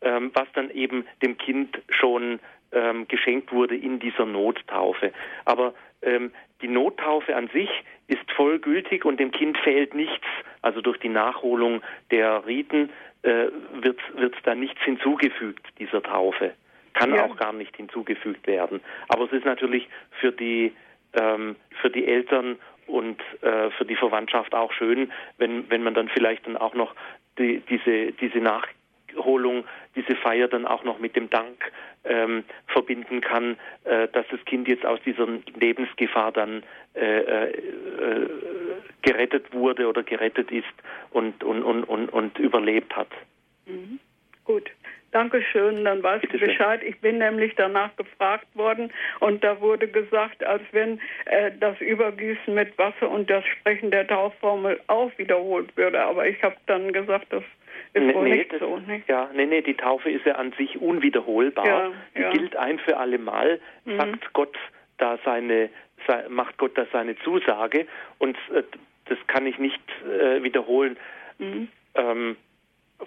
[0.01, 2.41] ähm, was dann eben dem Kind schon
[2.73, 5.13] ähm, geschenkt wurde in dieser Nottaufe.
[5.45, 5.73] Aber
[6.03, 7.71] ähm, die Nottaufe an sich
[8.09, 10.27] ist vollgültig und dem Kind fehlt nichts.
[10.63, 11.81] Also durch die Nachholung
[12.11, 12.91] der Riten
[13.23, 16.55] äh, wird, wird da nichts hinzugefügt dieser Taufe.
[16.95, 17.25] Kann ja.
[17.25, 18.81] auch gar nicht hinzugefügt werden.
[19.09, 19.89] Aber es ist natürlich
[20.21, 20.73] für die,
[21.15, 26.09] ähm, für die Eltern und äh, für die Verwandtschaft auch schön, wenn, wenn man dann
[26.09, 26.95] vielleicht dann auch noch
[27.39, 28.67] die, diese, diese nach,
[29.13, 29.65] Wiederholung
[29.95, 31.71] diese Feier dann auch noch mit dem Dank
[32.05, 36.63] ähm, verbinden kann, äh, dass das Kind jetzt aus dieser Lebensgefahr dann
[36.95, 38.29] äh, äh,
[39.03, 40.65] gerettet wurde oder gerettet ist
[41.11, 43.09] und, und, und, und, und überlebt hat.
[43.67, 43.99] Mhm.
[44.45, 44.71] Gut.
[45.13, 46.81] Dankeschön, dann weiß Bitte ich Bescheid.
[46.81, 46.89] Schön.
[46.89, 48.91] Ich bin nämlich danach gefragt worden
[49.21, 54.07] und da wurde gesagt, als wenn äh, das Übergießen mit Wasser und das Sprechen der
[54.07, 56.03] Taufformel auch wiederholt würde.
[56.03, 57.43] Aber ich habe dann gesagt, das
[57.93, 58.79] ist nee, wohl nee, nicht das, so.
[58.79, 59.07] Nicht?
[59.07, 61.67] Ja, nee, nee, die Taufe ist ja an sich unwiederholbar.
[61.67, 62.33] Ja, die ja.
[62.33, 63.99] gilt ein für alle Mal, mhm.
[63.99, 64.57] sagt Gott
[64.97, 65.69] da seine,
[66.31, 67.87] macht Gott da seine Zusage
[68.19, 68.63] und äh,
[69.07, 70.97] das kann ich nicht äh, wiederholen.
[71.39, 71.69] Mhm.
[71.97, 72.37] Ähm,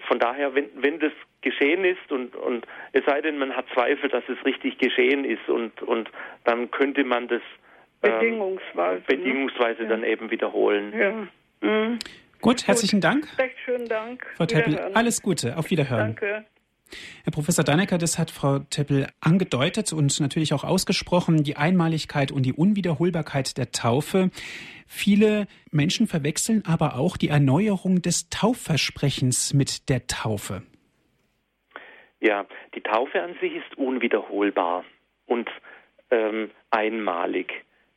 [0.08, 4.08] von daher, wenn, wenn das geschehen ist und, und es sei denn, man hat Zweifel,
[4.08, 6.10] dass es richtig geschehen ist und, und
[6.44, 7.42] dann könnte man das
[8.02, 9.88] ähm, bedingungsweise, bedingungsweise ne?
[9.88, 10.08] dann ja.
[10.08, 10.92] eben wiederholen.
[10.98, 11.68] Ja.
[11.68, 11.98] Mhm.
[12.40, 13.26] Gut, herzlichen Dank.
[13.38, 14.26] Recht schönen Dank.
[14.36, 15.56] Frau Teppel, alles Gute.
[15.56, 16.16] Auf Wiederhören.
[16.16, 16.44] Danke.
[17.24, 22.44] Herr Professor Dannecker, das hat Frau Teppel angedeutet und natürlich auch ausgesprochen, die Einmaligkeit und
[22.44, 24.30] die Unwiederholbarkeit der Taufe.
[24.86, 30.62] Viele Menschen verwechseln aber auch die Erneuerung des Taufversprechens mit der Taufe.
[32.20, 34.84] Ja, die Taufe an sich ist unwiederholbar
[35.26, 35.50] und
[36.10, 37.52] ähm, einmalig.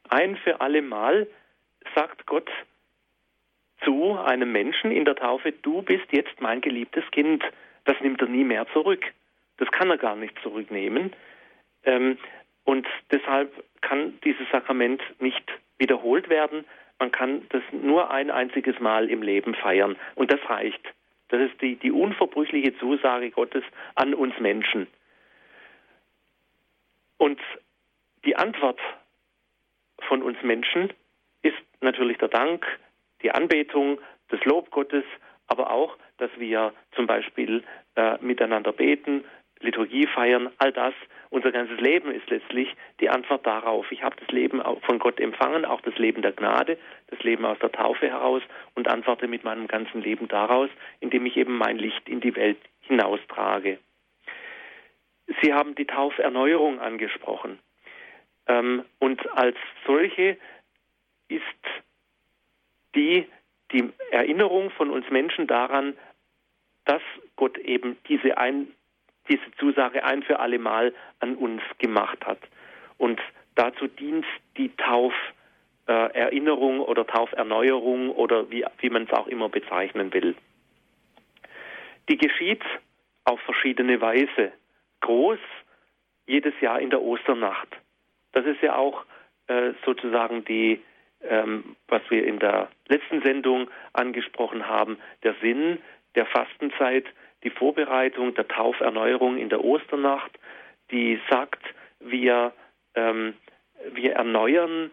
[0.09, 1.27] Ein für alle Mal
[1.95, 2.49] sagt Gott
[3.83, 7.43] zu einem Menschen in der Taufe, du bist jetzt mein geliebtes Kind.
[7.85, 9.03] Das nimmt er nie mehr zurück.
[9.57, 11.13] Das kann er gar nicht zurücknehmen.
[11.83, 12.17] Ähm,
[12.63, 13.51] und deshalb
[13.81, 15.43] kann dieses Sakrament nicht
[15.77, 16.65] wiederholt werden.
[16.99, 19.95] Man kann das nur ein einziges Mal im Leben feiern.
[20.15, 20.81] Und das reicht.
[21.29, 23.63] Das ist die, die unverbrüchliche Zusage Gottes
[23.95, 24.87] an uns Menschen.
[27.17, 27.39] Und
[28.25, 28.79] die Antwort
[30.07, 30.91] von uns Menschen
[31.41, 32.65] ist natürlich der Dank,
[33.21, 33.99] die Anbetung,
[34.29, 35.03] das Lob Gottes,
[35.49, 37.63] aber auch, dass wir zum Beispiel
[37.95, 39.25] äh, miteinander beten,
[39.61, 40.93] Liturgie feiern, all das,
[41.31, 43.91] unser ganzes Leben ist letztlich die Antwort darauf.
[43.91, 46.77] Ich habe das Leben von Gott empfangen, auch das Leben der Gnade,
[47.07, 48.41] das Leben aus der Taufe heraus
[48.75, 50.69] und antworte mit meinem ganzen Leben daraus,
[51.01, 53.79] indem ich eben mein Licht in die Welt hinaustrage.
[55.41, 57.59] Sie haben die Tauferneuerung angesprochen.
[58.47, 60.37] Ähm, und als solche
[61.27, 61.43] ist
[62.95, 63.27] die,
[63.71, 65.95] die Erneuerung von uns Menschen daran,
[66.85, 67.01] dass
[67.35, 68.67] Gott eben diese ein,
[69.27, 72.39] diese Zusage ein für alle Mal an uns gemacht hat.
[72.97, 73.19] Und
[73.55, 74.25] dazu dient
[74.57, 74.71] die
[75.85, 80.35] Tauferinnerung oder Tauferneuerung oder wie, wie man es auch immer bezeichnen will.
[82.09, 82.63] Die geschieht
[83.23, 84.51] auf verschiedene Weise.
[85.01, 85.39] Groß
[86.25, 87.69] jedes Jahr in der Osternacht.
[88.31, 89.05] Das ist ja auch
[89.47, 90.81] äh, sozusagen die,
[91.27, 95.79] ähm, was wir in der letzten Sendung angesprochen haben, der Sinn
[96.15, 97.05] der Fastenzeit,
[97.43, 100.31] die Vorbereitung der Tauferneuerung in der Osternacht,
[100.91, 101.61] die sagt,
[101.99, 102.53] wir,
[102.95, 103.33] ähm,
[103.93, 104.91] wir erneuern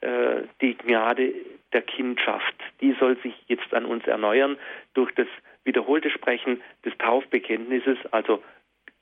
[0.00, 1.34] äh, die Gnade
[1.72, 2.54] der Kindschaft.
[2.80, 4.56] Die soll sich jetzt an uns erneuern
[4.94, 5.26] durch das
[5.64, 8.42] wiederholte Sprechen des Taufbekenntnisses, also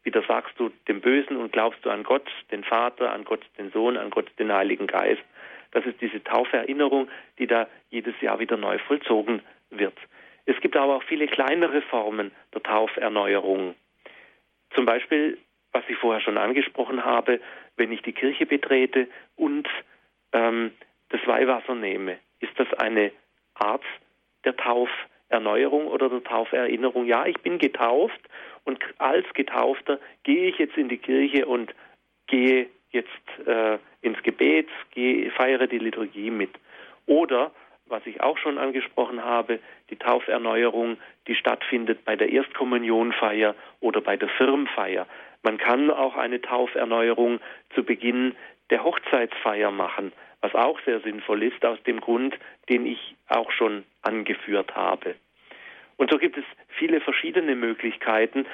[0.03, 3.73] wieder sagst du dem Bösen und glaubst du an Gott, den Vater, an Gott, den
[3.73, 5.23] Sohn, an Gott, den Heiligen Geist.
[5.77, 7.07] Das ist diese Tauferinnerung,
[7.39, 9.93] die da jedes Jahr wieder neu vollzogen wird.
[10.47, 13.75] Es gibt aber auch viele kleinere Formen der Tauferneuerung.
[14.75, 15.37] Zum Beispiel,
[15.73, 17.41] was ich vorher schon angesprochen habe,
[17.77, 19.69] wenn ich die Kirche betrete und
[20.33, 20.73] ähm,
[21.11, 22.17] das Weihwasser nehme.
[22.41, 23.13] Ist das eine
[23.53, 23.85] Art
[24.47, 27.05] der Tauferneuerung oder der Tauferinnerung?
[27.05, 28.21] Ja, ich bin getauft
[28.65, 31.75] und als Getaufter gehe ich jetzt in die Kirche und
[32.29, 36.51] gehe jetzt äh, ins Gebet, gehe, feiere die Liturgie mit.
[37.07, 37.53] Oder
[37.89, 40.97] was ich auch schon angesprochen habe, die Tauferneuerung,
[41.29, 45.07] die stattfindet bei der Erstkommunionfeier oder bei der Firmfeier.
[45.43, 47.41] Man kann auch eine Tauferneuerung
[47.75, 48.35] zu Beginn
[48.71, 52.37] der Hochzeitsfeier machen, was auch sehr sinnvoll ist, aus dem Grund,
[52.69, 55.15] den ich auch schon angeführt habe.
[55.97, 58.47] Und so gibt es viele verschiedene Möglichkeiten,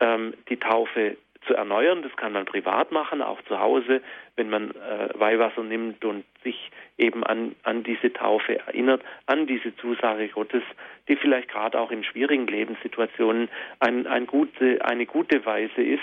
[0.00, 1.16] ähm, die Taufe
[1.46, 2.02] zu erneuern.
[2.02, 4.02] Das kann man privat machen, auch zu Hause,
[4.36, 9.74] wenn man äh, Weihwasser nimmt und sich eben an, an diese Taufe erinnert, an diese
[9.76, 10.62] Zusage Gottes,
[11.08, 13.48] die vielleicht gerade auch in schwierigen Lebenssituationen
[13.80, 16.02] ein, ein gute, eine gute Weise ist,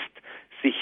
[0.62, 0.76] sich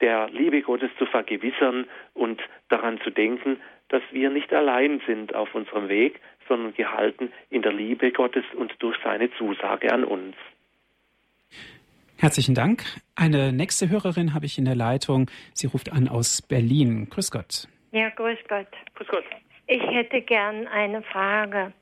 [0.00, 5.54] der Liebe Gottes zu vergewissern und daran zu denken, dass wir nicht allein sind auf
[5.54, 10.36] unserem Weg, sondern gehalten in der Liebe Gottes und durch seine Zusage an uns.
[12.20, 12.82] Herzlichen Dank.
[13.14, 15.30] Eine nächste Hörerin habe ich in der Leitung.
[15.54, 17.08] Sie ruft an aus Berlin.
[17.10, 17.68] Grüß Gott.
[17.92, 18.66] Ja, grüß Gott.
[18.96, 19.22] Grüß Gott.
[19.68, 21.72] Ich hätte gern eine Frage.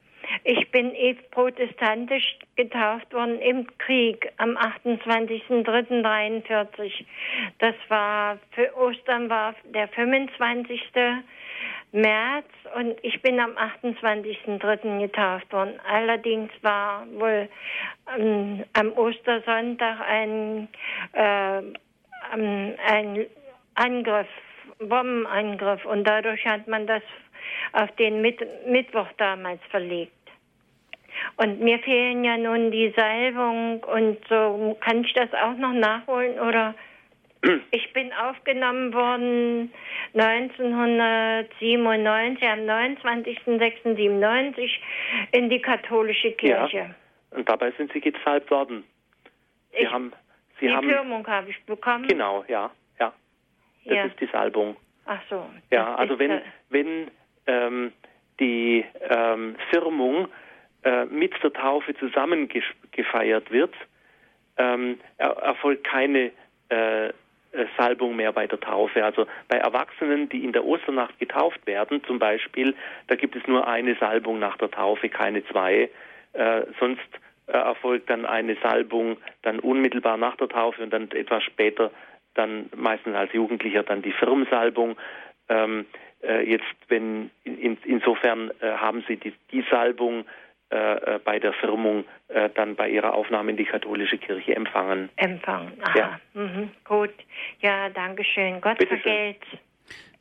[0.45, 0.93] Ich bin
[1.31, 7.07] protestantisch getauft worden im Krieg am 28.03.43.
[7.59, 10.83] Das war für Ostern war der 25.
[11.97, 15.01] März und ich bin am 28.03.
[15.01, 15.81] getauft worden.
[15.89, 17.49] Allerdings war wohl
[18.19, 20.69] ähm, am Ostersonntag ein,
[21.13, 21.63] äh,
[22.33, 23.27] ein
[23.75, 24.29] Angriff,
[24.79, 27.03] Bombenangriff und dadurch hat man das
[27.73, 30.13] auf den Mit Mittwoch damals verlegt.
[31.39, 34.77] Und mir fehlen ja nun die Salbung und so.
[34.81, 36.75] Kann ich das auch noch nachholen oder?
[37.71, 39.73] Ich bin aufgenommen worden
[40.15, 44.71] 1997, am 29.06.97
[45.33, 46.77] in die katholische Kirche.
[46.77, 46.95] Ja.
[47.31, 48.85] Und dabei sind Sie gesalbt worden.
[49.73, 50.13] Sie ich, haben,
[50.61, 52.07] Sie die haben, Firmung habe ich bekommen.
[52.09, 53.13] Genau, ja, ja.
[53.85, 54.05] Das ja.
[54.05, 54.77] ist die Salbung.
[55.07, 55.45] Ach so.
[55.71, 57.11] Ja, also wenn, wenn
[57.47, 57.93] ähm,
[58.41, 60.29] die ähm, Firmung
[60.83, 63.75] äh, mit der Taufe zusammengefeiert wird,
[64.59, 66.31] ähm, er erfolgt keine äh,
[66.69, 67.13] äh,
[67.77, 69.05] Salbung mehr bei der Taufe.
[69.05, 72.75] Also bei Erwachsenen, die in der Osternacht getauft werden, zum Beispiel,
[73.09, 75.91] da gibt es nur eine Salbung nach der Taufe, keine zwei.
[76.33, 77.09] Äh, sonst
[77.47, 81.91] äh, erfolgt dann eine Salbung dann unmittelbar nach der Taufe und dann etwas später,
[82.35, 84.97] dann meistens als Jugendlicher, dann die Firmsalbung.
[85.49, 85.87] Ähm,
[86.23, 90.25] äh, jetzt, wenn in, insofern äh, haben Sie die, die Salbung
[90.71, 95.11] äh, äh, bei der Firmung äh, dann bei ihrer Aufnahme in die katholische Kirche empfangen.
[95.15, 95.99] Empfangen, aha.
[95.99, 96.21] Ja.
[96.35, 96.71] Mhm.
[96.85, 97.15] Gut.
[97.61, 98.61] Ja, danke schön.
[98.61, 99.39] Gott Bitte vergelt.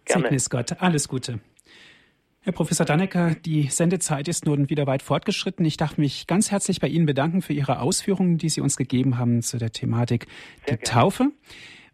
[0.06, 0.80] Segnis Gott.
[0.80, 1.40] Alles Gute.
[2.42, 5.66] Herr Professor Dannecker, die Sendezeit ist nun wieder weit fortgeschritten.
[5.66, 9.18] Ich darf mich ganz herzlich bei Ihnen bedanken für Ihre Ausführungen, die Sie uns gegeben
[9.18, 11.02] haben zu der Thematik Sehr der gerne.
[11.02, 11.32] Taufe.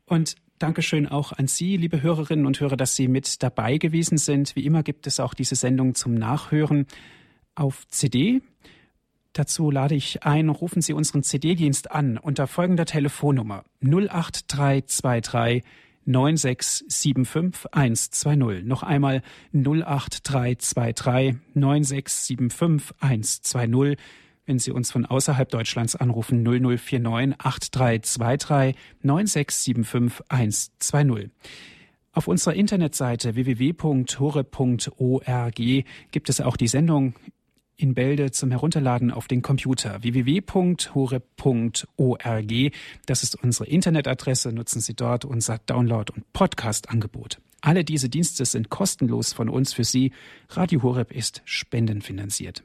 [0.05, 4.57] Und Dankeschön auch an Sie, liebe Hörerinnen und Hörer, dass Sie mit dabei gewesen sind.
[4.57, 6.85] Wie immer gibt es auch diese Sendung zum Nachhören
[7.55, 8.41] auf CD.
[9.33, 15.63] Dazu lade ich ein, rufen Sie unseren CD-Dienst an unter folgender Telefonnummer 08323
[16.05, 18.65] 9675 120.
[18.65, 19.21] Noch einmal
[19.53, 23.97] 08323 9675 120.
[24.45, 31.29] Wenn Sie uns von außerhalb Deutschlands anrufen 0049 8323 9675 120.
[32.13, 34.15] Auf unserer Internetseite www.hore.org
[35.55, 37.13] gibt es auch die Sendung
[37.81, 41.21] in Bälde zum Herunterladen auf den Computer www.hore.org.
[43.05, 44.53] Das ist unsere Internetadresse.
[44.53, 47.39] Nutzen Sie dort unser Download- und Podcast-Angebot.
[47.61, 50.11] Alle diese Dienste sind kostenlos von uns für Sie.
[50.49, 52.63] Radio Horeb ist spendenfinanziert.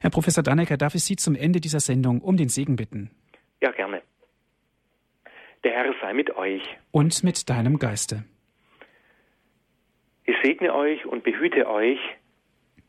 [0.00, 3.10] Herr Professor Dannecker, darf ich Sie zum Ende dieser Sendung um den Segen bitten?
[3.60, 4.02] Ja, gerne.
[5.64, 6.62] Der Herr sei mit euch.
[6.92, 8.24] Und mit deinem Geiste.
[10.24, 11.98] Ich segne euch und behüte euch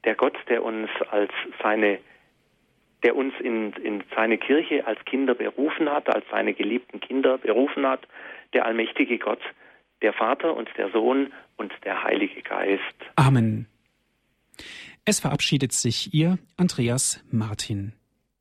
[0.05, 1.31] der Gott, der uns als
[1.61, 1.99] seine
[3.03, 7.85] der uns in, in seine Kirche als Kinder berufen hat, als seine geliebten Kinder berufen
[7.85, 8.07] hat,
[8.53, 9.41] der allmächtige Gott,
[10.01, 12.81] der Vater und der Sohn und der Heilige Geist.
[13.15, 13.67] Amen.
[15.05, 17.93] Es verabschiedet sich Ihr Andreas Martin.